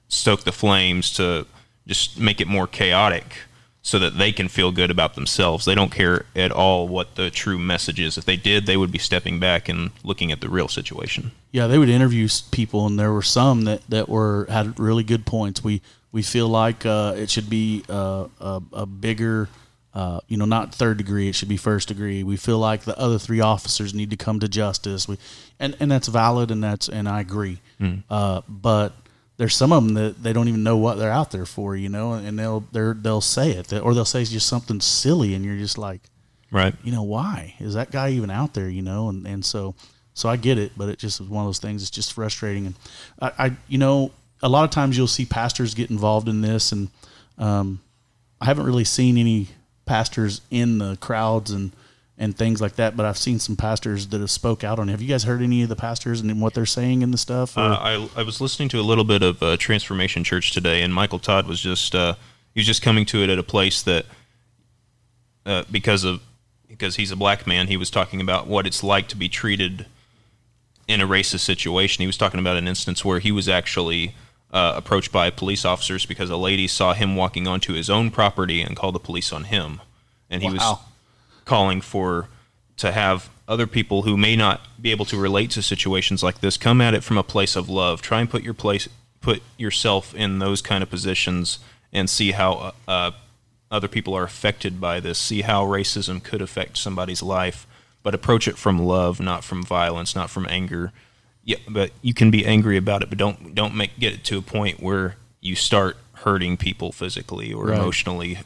[0.07, 1.47] stoke the flames, to
[1.87, 3.37] just make it more chaotic
[3.87, 5.63] so that they can feel good about themselves.
[5.63, 8.17] They don't care at all what the true message is.
[8.17, 11.31] If they did, they would be stepping back and looking at the real situation.
[11.53, 15.25] Yeah, they would interview people, and there were some that, that were had really good
[15.25, 15.63] points.
[15.63, 19.47] We we feel like uh, it should be uh, a, a, bigger,
[19.93, 21.29] uh, you know, not third degree.
[21.29, 22.23] It should be first degree.
[22.23, 25.07] We feel like the other three officers need to come to justice.
[25.07, 25.17] We
[25.61, 27.61] and and that's valid, and that's and I agree.
[27.79, 28.03] Mm.
[28.49, 28.91] but
[29.37, 31.89] there's some of them that they don't even know what they're out there for, you
[31.89, 35.57] know, and they'll they're they'll say it or they'll say just something silly, and you're
[35.57, 36.01] just like,
[36.51, 37.55] right, you know, why?
[37.59, 39.75] Is that guy even out there, you know, and and so
[40.13, 41.83] so I get it, but it just is one of those things.
[41.83, 42.75] It's just frustrating, and
[43.21, 46.71] I, I you know a lot of times you'll see pastors get involved in this,
[46.71, 46.89] and
[47.37, 47.79] um,
[48.41, 49.49] I haven't really seen any
[49.85, 51.71] pastors in the crowds and
[52.17, 52.97] and things like that.
[52.97, 54.91] But I've seen some pastors that have spoke out on it.
[54.91, 57.57] Have you guys heard any of the pastors and what they're saying in the stuff?
[57.57, 60.93] Uh, I I was listening to a little bit of uh, Transformation Church today, and
[60.93, 62.15] Michael Todd was just uh,
[62.53, 64.05] he was just coming to it at a place that
[65.45, 66.21] uh, because of
[66.67, 69.85] because he's a black man, he was talking about what it's like to be treated
[70.87, 72.01] in a racist situation.
[72.01, 74.15] He was talking about an instance where he was actually.
[74.49, 78.61] Uh, approached by police officers because a lady saw him walking onto his own property
[78.61, 79.81] and called the police on him,
[80.29, 80.53] and he wow.
[80.53, 80.79] was
[81.47, 82.27] calling for
[82.77, 86.57] to have other people who may not be able to relate to situations like this
[86.57, 88.01] come at it from a place of love.
[88.01, 88.87] Try and put your place,
[89.21, 91.59] put yourself in those kind of positions,
[91.93, 93.11] and see how uh, uh,
[93.71, 95.17] other people are affected by this.
[95.17, 97.65] See how racism could affect somebody's life,
[98.03, 100.91] but approach it from love, not from violence, not from anger.
[101.43, 104.37] Yeah, but you can be angry about it, but don't don't make get it to
[104.37, 107.79] a point where you start hurting people physically or right.
[107.79, 108.39] emotionally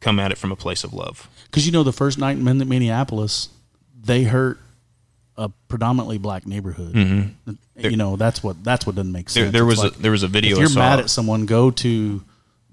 [0.00, 1.28] come at it from a place of love.
[1.56, 3.48] Because you know, the first night in Minneapolis,
[3.98, 4.58] they hurt
[5.38, 6.92] a predominantly black neighborhood.
[6.92, 7.52] Mm-hmm.
[7.78, 9.44] You know, that's what that's what doesn't make sense.
[9.44, 10.56] There, there was like, a there was a video.
[10.56, 12.22] If you're mad at someone, go to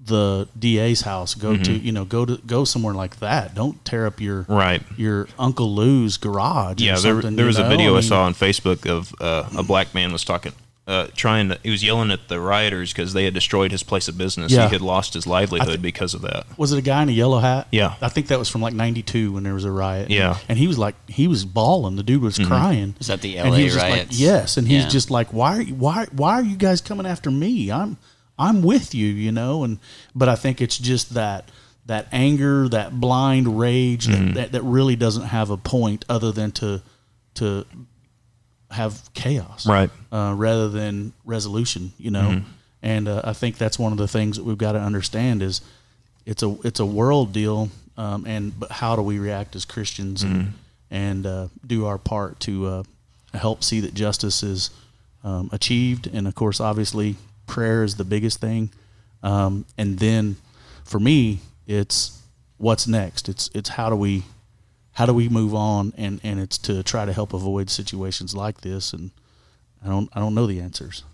[0.04, 1.32] the DA's house.
[1.34, 1.62] Go mm-hmm.
[1.62, 3.54] to you know go to go somewhere like that.
[3.54, 6.82] Don't tear up your right your Uncle Lou's garage.
[6.82, 7.64] Yeah, there, there was know?
[7.64, 10.52] a video I, mean, I, saw on Facebook of uh, a black man was talking
[10.86, 14.06] uh, trying to, he was yelling at the rioters because they had destroyed his place
[14.06, 14.52] of business.
[14.52, 14.68] Yeah.
[14.68, 16.46] He had lost his livelihood th- because of that.
[16.58, 17.68] Was it a guy in a yellow hat?
[17.70, 17.94] Yeah.
[18.02, 20.10] I think that was from like 92 when there was a riot.
[20.10, 20.36] Yeah.
[20.46, 21.96] And he was like, he was bawling.
[21.96, 22.48] The dude was mm-hmm.
[22.48, 22.96] crying.
[23.00, 23.76] Is that the LA riots?
[23.76, 24.58] Like, yes.
[24.58, 24.88] And he's yeah.
[24.90, 27.72] just like, why, are you, why, why are you guys coming after me?
[27.72, 27.96] I'm,
[28.38, 29.64] I'm with you, you know?
[29.64, 29.78] And,
[30.14, 31.50] but I think it's just that,
[31.86, 34.26] that anger, that blind rage mm-hmm.
[34.26, 36.82] that, that, that really doesn't have a point other than to,
[37.34, 37.64] to
[38.70, 39.90] have chaos, right?
[40.12, 42.30] Uh, rather than resolution, you know.
[42.30, 42.48] Mm-hmm.
[42.82, 45.62] And uh, I think that's one of the things that we've got to understand is
[46.26, 50.22] it's a it's a world deal, um, and but how do we react as Christians
[50.22, 50.34] mm-hmm.
[50.34, 50.52] and
[50.90, 52.82] and uh, do our part to uh,
[53.32, 54.70] help see that justice is
[55.22, 58.70] um, achieved, and of course, obviously, prayer is the biggest thing,
[59.22, 60.36] um, and then
[60.84, 62.22] for me, it's
[62.58, 63.28] what's next.
[63.28, 64.24] It's it's how do we
[64.94, 65.92] how do we move on?
[65.96, 68.92] And and it's to try to help avoid situations like this.
[68.92, 69.10] And
[69.84, 71.04] i don't i don't know the answers.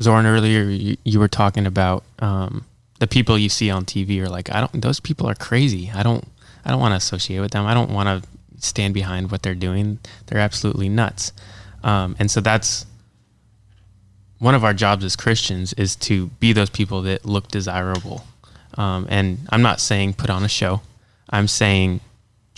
[0.00, 2.64] Zorn earlier you, you were talking about um,
[3.00, 5.90] the people you see on tv are like i don't those people are crazy.
[5.94, 6.24] I don't
[6.64, 7.66] i don't want to associate with them.
[7.66, 8.28] I don't want to
[8.60, 9.98] stand behind what they're doing.
[10.26, 11.32] They're absolutely nuts.
[11.84, 12.86] Um, and so that's
[14.40, 18.24] one of our jobs as christians is to be those people that look desirable.
[18.74, 20.82] Um, and i'm not saying put on a show.
[21.30, 22.00] I'm saying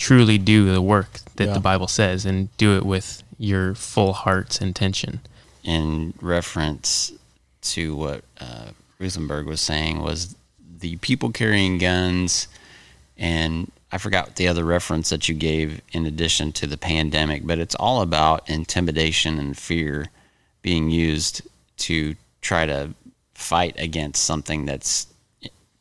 [0.01, 1.53] truly do the work that yeah.
[1.53, 5.21] the Bible says and do it with your full heart's intention.
[5.63, 7.11] in reference
[7.61, 10.35] to what uh, Ruthenberg was saying was
[10.79, 12.47] the people carrying guns,
[13.15, 17.59] and I forgot the other reference that you gave in addition to the pandemic, but
[17.59, 20.07] it's all about intimidation and fear
[20.63, 21.43] being used
[21.77, 22.95] to try to
[23.35, 25.05] fight against something that's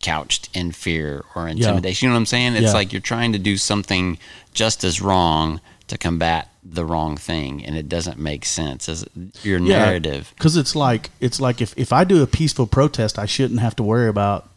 [0.02, 2.06] couched in fear or intimidation.
[2.06, 2.54] You know what I'm saying?
[2.54, 2.72] It's Yeah.
[2.72, 4.18] like you're trying to do something
[4.54, 9.04] just as wrong to combat the wrong thing, and it doesn't make sense as
[9.42, 10.32] your narrative.
[10.36, 13.74] because it's like it's like if, if I do a peaceful protest, I shouldn't have
[13.76, 14.48] to worry about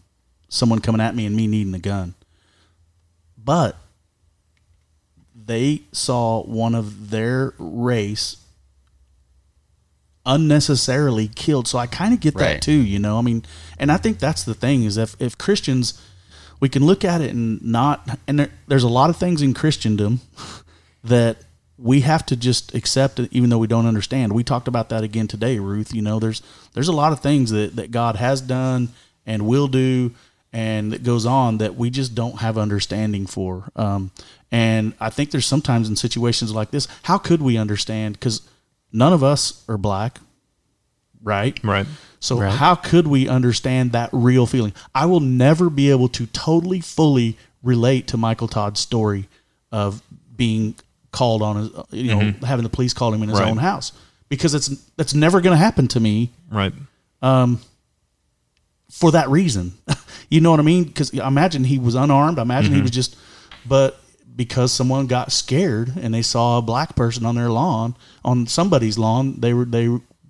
[0.50, 2.14] someone coming at me and me needing a gun.
[3.38, 3.78] But
[5.36, 8.38] they saw one of their race
[10.26, 12.72] unnecessarily killed, so I kind of get that too.
[12.72, 13.44] You know, I mean,
[13.78, 16.02] and I think that's the thing is if if Christians,
[16.60, 19.54] we can look at it and not, and there, there's a lot of things in
[19.54, 20.22] Christendom
[21.04, 21.38] that
[21.78, 24.34] we have to just accept it even though we don't understand.
[24.34, 25.94] We talked about that again today, Ruth.
[25.94, 26.42] You know, there's
[26.74, 28.90] there's a lot of things that, that God has done
[29.26, 30.12] and will do
[30.54, 33.70] and that goes on that we just don't have understanding for.
[33.76, 34.12] Um,
[34.52, 38.20] and I think there's sometimes in situations like this, how could we understand?
[38.20, 38.42] Because
[38.94, 40.20] none of us are black,
[41.22, 41.60] right?
[41.64, 41.88] Right.
[42.20, 42.54] So Right.
[42.58, 44.72] how could we understand that real feeling?
[44.96, 49.28] I will never be able to totally fully relate to Michael Todd's story
[49.72, 50.02] of
[50.36, 50.76] being
[51.12, 53.48] called on his, you know, having the police call him in his Right.
[53.50, 53.92] own house
[54.30, 56.74] because it's that's never going to happen to me Right.
[57.22, 57.60] Um
[58.90, 59.74] for that reason.
[60.30, 60.84] you know what I mean?
[60.84, 62.38] Because I imagine he was unarmed.
[62.40, 63.16] I imagine he was just,
[63.66, 64.00] but
[64.36, 68.98] because someone got scared and they saw a black person on their lawn, on somebody's
[68.98, 69.90] lawn, they were they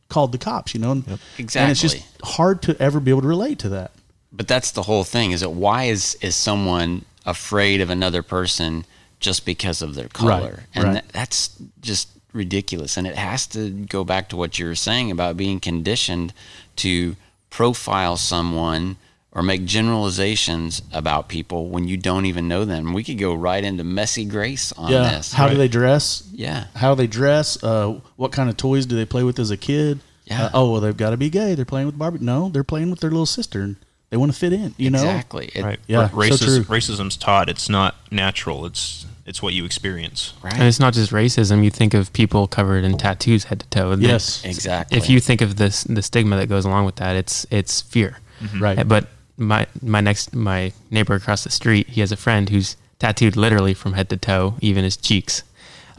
[0.10, 0.74] called the cops.
[0.74, 3.92] You know, and, and it's just hard to ever be able to relate to that.
[4.32, 5.32] But that's the whole thing.
[5.32, 8.86] Is that why is is someone afraid of another person
[9.20, 10.63] just because of their color?
[10.74, 10.94] and right.
[10.94, 12.98] that, that's just ridiculous.
[12.98, 16.34] And it has to go back to what you were saying about being conditioned
[16.78, 17.16] to
[17.50, 18.98] profile someone
[19.36, 22.93] or make generalizations about people when you don't even know them.
[22.93, 25.10] We could go right into messy grace on Yeah.
[25.10, 25.34] this.
[25.34, 26.24] How do they dress?
[26.32, 26.65] Yeah.
[26.76, 27.62] How they dress?
[27.63, 30.00] Uh, what kind of toys do they play with as a kid?
[30.26, 30.46] Yeah.
[30.46, 31.56] Uh, oh, well, they've got to be gay.
[31.56, 32.19] They're playing with Barbie.
[32.22, 33.62] No, they're playing with their little sister.
[33.62, 33.76] and
[34.12, 34.76] They want to fit in.
[34.78, 35.00] You know.
[35.00, 35.52] Exactly.
[35.62, 35.80] Right.
[35.88, 36.78] Yeah, Ra- so Racism, true.
[36.78, 37.50] racism's taught.
[37.50, 38.65] It's not natural.
[38.65, 40.34] It's it's what you experience.
[40.43, 40.54] Right.
[40.54, 41.63] And it's not just racism.
[41.63, 43.91] You think of people covered in tattoos head to toe.
[43.91, 44.43] and Yes.
[44.43, 44.98] exactly.
[44.98, 48.19] If you think of this, the stigma that goes along with that, it's it's fear.
[48.60, 48.86] Right.
[48.88, 53.36] But my my next my neighbor across the street, he has a friend who's tattooed
[53.36, 55.43] literally from head to toe, even his cheeks,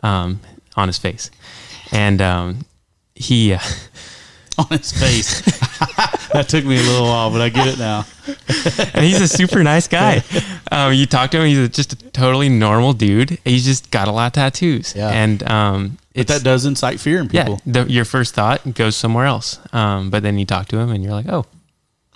[0.03, 0.41] um,
[0.77, 1.31] on his face,
[1.93, 2.65] and um,
[3.15, 3.53] he.
[3.55, 3.59] Uh,
[4.57, 5.41] on his face.
[6.33, 8.05] that took me a little while, but I get it now.
[8.95, 10.23] and he's a super nice guy.
[10.71, 13.39] Um, you talk to him, he's just a totally normal dude.
[13.45, 15.09] He's just got a lot of tattoos, Yeah.
[15.11, 17.43] and um, But that does incite fear in yeah.
[17.47, 17.61] people.
[17.67, 21.03] The, your first thought goes somewhere else, um, but then you talk to him, and
[21.03, 21.47] you're like, oh,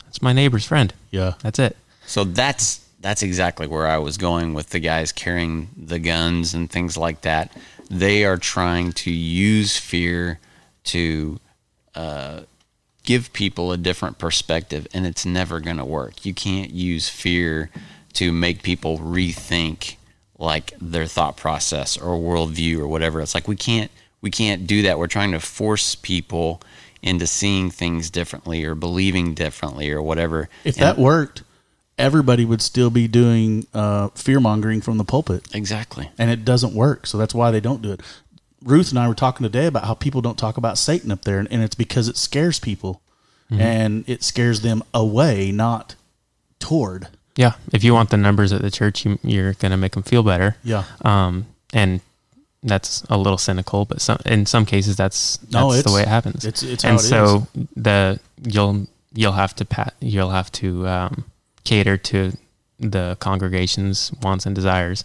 [0.04, 0.94] that's my neighbor's friend.
[1.11, 1.35] Yeah.
[1.42, 1.77] That's it.
[2.07, 6.71] So that's that's exactly where I was going with the guys carrying the guns and
[6.71, 7.57] things like that.
[7.90, 10.40] They are trying to use fear
[10.85, 11.38] to
[11.94, 12.40] uh,
[13.05, 16.27] give people a different perspective, and it's never going to work.
[16.27, 17.71] You can't use fear
[18.14, 19.97] to make people rethink
[20.38, 23.21] like their thought process or worldview or whatever.
[23.21, 23.90] It's like we can't
[24.21, 24.99] we can't do that.
[24.99, 26.61] We're trying to force people
[27.02, 30.48] into seeing things differently or believing differently or whatever.
[30.64, 31.42] If And- that worked,
[31.98, 36.11] everybody would still be doing uh, fear mongering from the pulpit, exactly.
[36.18, 37.06] and it doesn't work.
[37.06, 38.00] So that's why they don't do it.
[38.64, 41.38] Ruth and I were talking today about how people don't talk about Satan up there,
[41.38, 43.00] and, and it's because it scares people,
[43.50, 45.94] and it scares them away, not
[46.58, 47.08] toward.
[47.34, 47.52] Yeah.
[47.72, 50.22] If you want the numbers at the church, you, you're going to make them feel
[50.22, 50.56] better.
[50.64, 50.84] Yeah.
[51.02, 52.00] Um, and
[52.62, 56.09] that's a little cynical, but some, in some cases, that's that's No, the way it
[56.09, 56.44] happens.
[56.44, 60.87] it's- it's how and it so the you'll you'll have to pat you'll have to
[60.88, 61.25] um,
[61.64, 62.33] cater to
[62.81, 65.05] the congregation's wants and desires,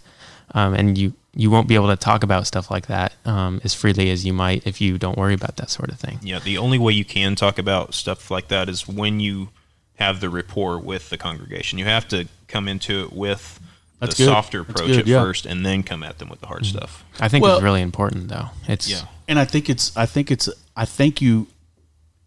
[0.54, 3.74] um, and you you won't be able to talk about stuff like that um, as
[3.74, 6.20] freely as you might if you don't worry about that sort of thing.
[6.22, 9.48] Yeah, the only way you can talk about stuff like that is when you
[9.96, 11.78] have the rapport with the congregation.
[11.78, 13.60] You have to come into it with
[14.06, 14.30] That's the good.
[14.30, 15.22] softer That's approach good, at yeah.
[15.22, 17.04] first, and then come at them with the hard stuff.
[17.20, 18.48] I think Well- it's really important though.
[18.68, 19.02] It's Yeah.
[19.28, 21.46] and I think it's I think it's I think you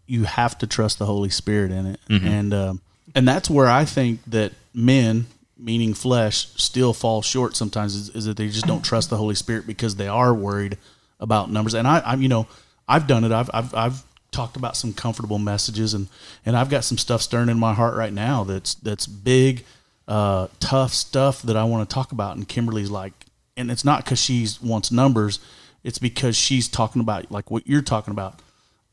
[0.06, 2.80] you have to trust the Holy Spirit in it, and um,
[3.14, 5.26] and that's where I think that men,
[5.58, 7.94] meaning flesh, still fall short sometimes.
[7.94, 10.78] Is, is that they just don't trust the Holy Spirit because they are worried
[11.20, 11.74] about numbers.
[11.74, 12.46] And I, I'm you know
[12.88, 13.32] I've done it.
[13.32, 16.08] I've I've I've talked about some comfortable messages, and
[16.46, 19.64] and I've got some stuff stirring in my heart right now that's that's big,
[20.08, 22.36] uh, tough stuff that I want to talk about.
[22.36, 23.12] And Kimberly's like,
[23.56, 25.38] and it's not because she wants numbers.
[25.84, 28.40] It's because she's talking about like what you're talking about.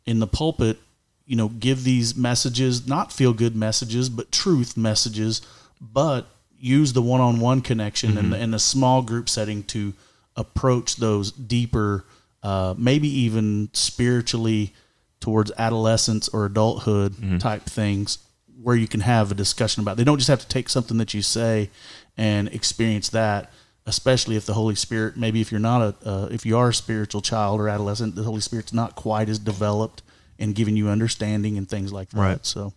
[0.06, 0.78] in the pulpit,
[1.26, 5.42] you know, give these messages, not feel good messages, but truth messages,
[5.82, 6.28] but
[6.60, 9.94] use the one on one connection and, the, and the small group setting to
[10.36, 12.06] approach those deeper,
[12.44, 14.74] uh, maybe even spiritually
[15.20, 18.20] towards adolescence or adulthood type things
[18.66, 19.96] where you can have a discussion about.
[19.96, 21.70] They don't just have to take something that you say
[22.18, 23.52] and experience that.
[23.86, 26.74] Especially if the Holy Spirit, maybe if you're not a, uh, if you are a
[26.74, 30.02] spiritual child or adolescent, the Holy Spirit's not quite as developed
[30.40, 32.20] in giving you understanding and things like that.
[32.20, 32.44] Right.
[32.44, 32.74] So,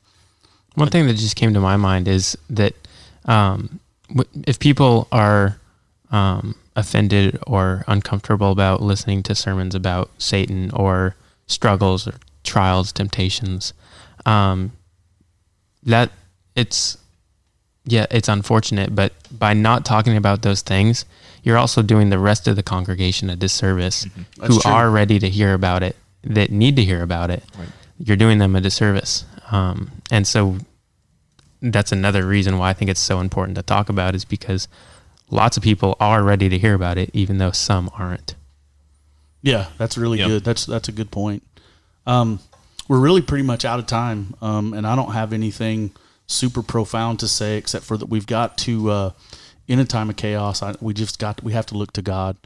[0.75, 2.75] One thing that just came to my mind is that
[3.25, 3.81] um,
[4.47, 5.59] if people are
[6.11, 11.17] um, offended or uncomfortable about listening to sermons about Satan or
[11.47, 13.73] struggles or trials, temptations,
[14.27, 14.73] um,
[15.89, 16.11] that
[16.55, 16.97] it's
[17.85, 21.07] yeah, it's unfortunate, but by not talking about those things,
[21.43, 24.71] you're also doing the rest of the congregation a disservice That's who true.
[24.71, 27.43] are ready to hear about it, that need to hear about it.
[27.99, 29.25] You're doing them a disservice.
[29.51, 30.59] Um, and so
[31.63, 34.69] that's another reason why I think it's so important to talk about is because
[35.31, 38.35] lots of people are ready to hear about it, even though some aren't.
[39.41, 40.29] Yeah, that's really Yep.
[40.29, 40.45] good.
[40.45, 41.43] That's that's a good point.
[42.07, 42.41] Um,
[42.89, 45.93] we're really pretty much out of time, um, and I don't have anything
[46.27, 49.11] super profound to say except for that we've got to uh,
[49.67, 50.63] in a time of chaos.
[50.63, 52.37] I, we just got we have to look to God.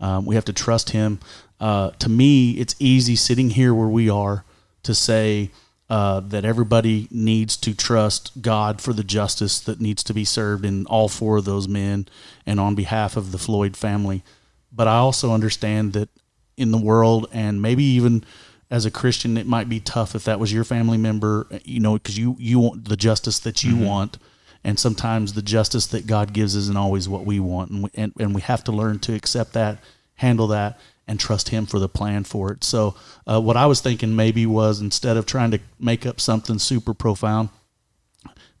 [0.00, 1.20] Um, we have to trust Him.
[1.60, 4.44] Uh, to me, it's easy sitting here where we are
[4.82, 5.50] to say
[5.88, 10.64] uh, that everybody needs to trust God for the justice that needs to be served
[10.64, 12.08] in all four of those men
[12.44, 14.24] and on behalf of the Floyd family.
[14.72, 16.08] But I also understand that
[16.56, 18.24] in the world and maybe even
[18.72, 21.92] as a Christian, it might be tough if that was your family member, you know,
[21.92, 24.16] because you, you want the justice that you want.
[24.64, 27.70] And sometimes the justice that God gives isn't always what we want.
[27.70, 29.78] And we, and, and we have to learn to accept that,
[30.14, 32.64] handle that, and trust Him for the plan for it.
[32.64, 32.94] So,
[33.26, 36.94] uh, what I was thinking maybe was instead of trying to make up something super
[36.94, 37.50] profound,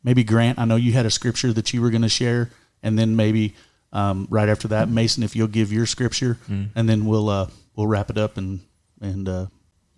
[0.04, 2.50] maybe Grant, I know you had a scripture that you were going to share,
[2.82, 3.54] and then maybe
[3.92, 6.36] um, right after that, Mason, if you'll give your scripture,
[6.74, 7.46] and then we'll uh,
[7.76, 8.60] we'll wrap it up and
[9.00, 9.46] and uh,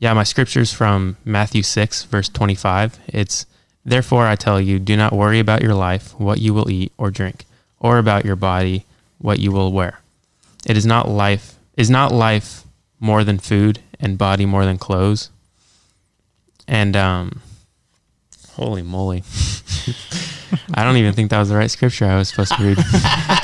[0.05, 2.99] Yeah, my scripture's from Matthew 6, verse 25.
[3.07, 3.47] It's,
[3.87, 7.11] Therefore I tell you, do not worry about your life, what you will eat or
[7.11, 7.47] drink,
[7.81, 8.85] or about your body,
[9.17, 10.01] what you will wear.
[10.67, 12.65] It is not life, is not life
[13.01, 15.31] more than food, and body more than clothes?
[16.69, 17.41] And, um,
[18.55, 19.23] holy moly.
[20.75, 22.79] I don't even think that was the right scripture I was supposed to read.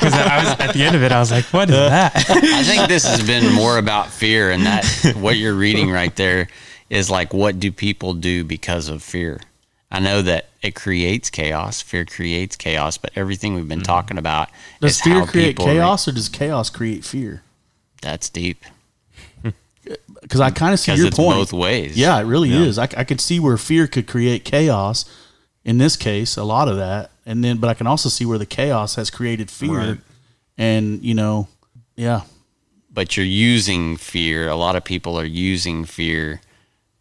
[0.01, 2.15] Because I was at the end of it, I was like, what is that?
[2.15, 6.47] I think this has been more about fear, and that what you're reading right there
[6.89, 9.39] is like, what do people do because of fear?
[9.91, 11.81] I know that it creates chaos.
[11.81, 13.85] Fear creates chaos, but everything we've been mm-hmm.
[13.85, 14.49] talking about
[14.79, 17.43] does is fear how create people re- chaos or does chaos create fear?
[18.01, 18.65] that's deep
[20.31, 20.33] Mm.
[20.33, 21.37] Because I kind of see your it's point.
[21.37, 21.97] both ways.
[21.97, 22.77] Yeah, it really is.
[22.77, 25.05] I, I could see where fear could create chaos.
[25.63, 28.39] In this case, a lot of that, and then, but I can also see where
[28.39, 29.97] the chaos has created fear, Right.
[30.57, 31.47] and you know,
[31.95, 32.21] yeah,
[32.91, 34.47] but you're using fear.
[34.49, 36.41] A lot of people are using fear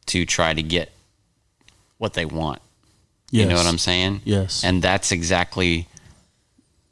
[0.07, 0.91] to try to get
[1.97, 2.61] what they want.
[3.31, 3.45] yes.
[3.45, 4.21] You know what I'm saying?
[4.25, 4.63] Yes.
[4.65, 5.87] And that's exactly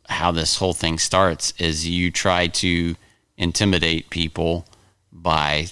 [0.09, 2.95] how this whole thing starts is you try to
[3.37, 4.65] intimidate people
[5.13, 5.67] by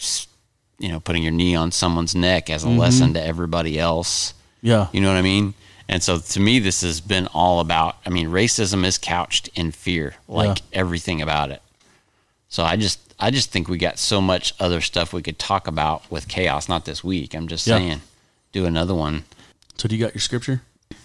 [0.78, 2.78] you know putting your knee on someone's neck as a Mm-hmm.
[2.78, 4.34] lesson to everybody else.
[4.62, 5.54] Yeah, You know what I mean?
[5.88, 9.70] And so to me this has been all about I mean racism is couched in
[9.70, 11.62] fear like everything about it.
[12.48, 15.66] So I just I just think we got so much other stuff we could talk
[15.66, 17.34] about with chaos not this week.
[17.34, 17.78] I'm just Yeah.
[17.78, 18.00] saying
[18.52, 19.24] do another one.
[19.78, 20.62] So, do you got your scripture?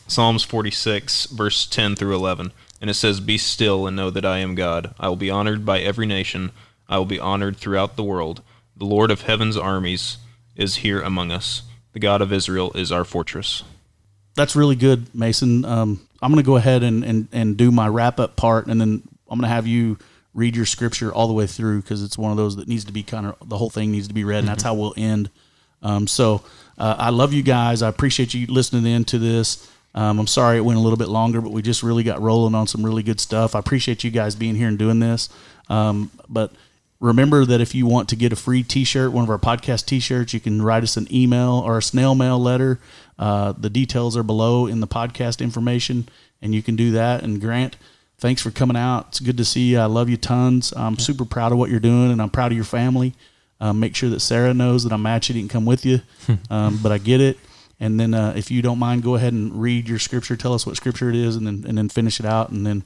[0.08, 2.54] Psalms 46, verse 10 through 11.
[2.80, 4.94] And it says, Be still and know that I am God.
[5.00, 6.52] I will be honored by every nation.
[6.88, 8.42] I will be honored throughout the world.
[8.82, 10.18] The Lord of heaven's armies
[10.56, 11.62] is here among us.
[11.94, 13.62] The God of Israel is our fortress.
[14.34, 15.64] That's really good, Mason.
[15.66, 18.82] Um, I'm going to go ahead and, and, and do my wrap up part, and
[18.82, 20.00] then I'm going to have you
[20.34, 22.92] read your scripture all the way through because it's one of those that needs to
[22.92, 25.30] be kind of the whole thing needs to be read, and that's how we'll end.
[25.84, 26.44] Um, so
[26.80, 27.84] uh, I love you guys.
[27.84, 29.72] I appreciate you listening in to this.
[29.94, 32.56] Um, I'm sorry it went a little bit longer, but we just really got rolling
[32.56, 33.54] on some really good stuff.
[33.54, 35.30] I appreciate you guys being here and doing this.
[35.70, 36.52] Um, but
[37.02, 40.34] remember that if you want to get a free T-shirt, one of our podcast T-shirts,
[40.34, 42.80] you can write us an email or a snail mail letter.
[43.20, 46.08] Uh, the details are below in the podcast information,
[46.42, 47.24] and you can do that.
[47.24, 47.76] And Grant,
[48.18, 49.08] thanks for coming out.
[49.10, 49.80] It's good to see you.
[49.80, 50.72] I love you tons.
[50.78, 53.16] I'm super proud of what you're doing, and I'm proud of your family.
[53.60, 56.02] Uh, make sure that Sarah knows that I'm mad she didn't come with you,
[56.50, 57.38] um, but I get it.
[57.80, 60.36] And then, uh, if you don't mind, go ahead and read your scripture.
[60.36, 62.84] Tell us what scripture it is, and then and then finish it out, and then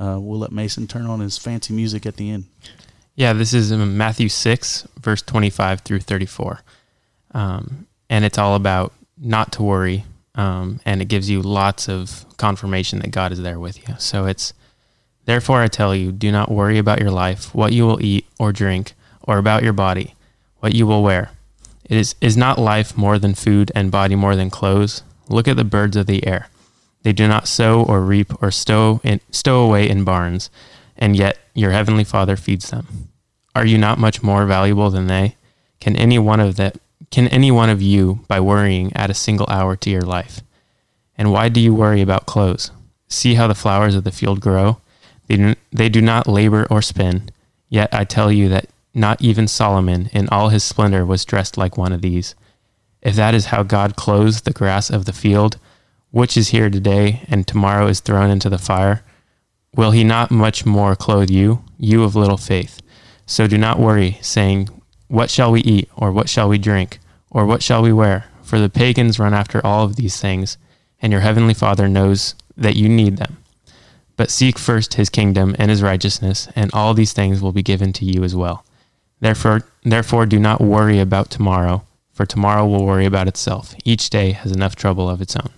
[0.00, 2.44] uh, we'll let Mason turn on his fancy music at the end.
[3.18, 6.60] Yeah, this is Matthew 6, verse 25 through 34.
[7.32, 10.04] Um, and it's all about not to worry,
[10.36, 13.96] um, and it gives you lots of confirmation that God is there with you.
[13.98, 14.52] So it's
[15.24, 18.52] therefore I tell you, do not worry about your life, what you will eat or
[18.52, 20.14] drink, or about your body,
[20.60, 21.32] what you will wear.
[21.86, 25.02] It is is not life more than food, and body more than clothes.
[25.28, 26.50] Look at the birds of the air.
[27.02, 30.50] They do not sow or reap or stow in, stow away in barns,
[30.98, 33.08] and yet your heavenly Father feeds them.
[33.54, 35.36] Are you not much more valuable than they?
[35.80, 36.76] Can any one of that
[37.10, 40.42] can any one of you by worrying add a single hour to your life?
[41.16, 42.70] And why do you worry about clothes?
[43.08, 44.80] See how the flowers of the field grow?
[45.26, 47.30] They do, they do not labor or spin.
[47.68, 51.76] Yet I tell you that not even Solomon in all his splendor was dressed like
[51.76, 52.34] one of these.
[53.00, 55.58] If that is how God clothes the grass of the field,
[56.10, 59.04] which is here today and tomorrow is thrown into the fire,
[59.74, 62.80] will he not much more clothe you, you of little faith?
[63.26, 64.68] So do not worry, saying,
[65.08, 66.98] What shall we eat, or what shall we drink,
[67.30, 68.26] or what shall we wear?
[68.42, 70.56] For the pagans run after all of these things,
[71.02, 73.36] and your heavenly Father knows that you need them.
[74.16, 77.92] But seek first his kingdom and his righteousness, and all these things will be given
[77.94, 78.64] to you as well.
[79.20, 83.74] Therefore, therefore do not worry about tomorrow, for tomorrow will worry about itself.
[83.84, 85.50] Each day has enough trouble of its own.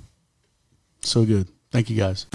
[1.01, 1.49] So good.
[1.71, 2.27] Thank you guys.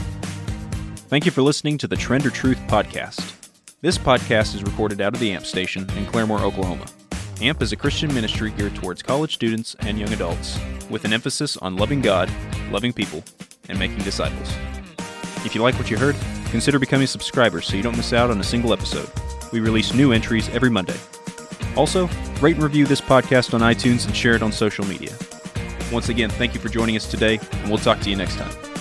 [1.07, 3.35] Thank you for listening to the Trend or Truth podcast.
[3.81, 6.87] This podcast is recorded out of the AMP station in Claremore, Oklahoma.
[7.41, 10.57] AMP is a Christian ministry geared towards college students and young adults,
[10.89, 12.27] with an emphasis on loving God,
[12.71, 13.23] loving people,
[13.69, 14.51] and making disciples.
[15.45, 16.15] If you like what you heard,
[16.49, 19.07] consider becoming a subscriber so you don't miss out on a single episode.
[19.53, 20.97] We release new entries every Monday.
[21.77, 22.09] Also,
[22.41, 25.15] rate and review this podcast on iTunes and share it on social media.
[25.91, 28.74] Once again, thank you for joining us today, and we'll talk to you next time.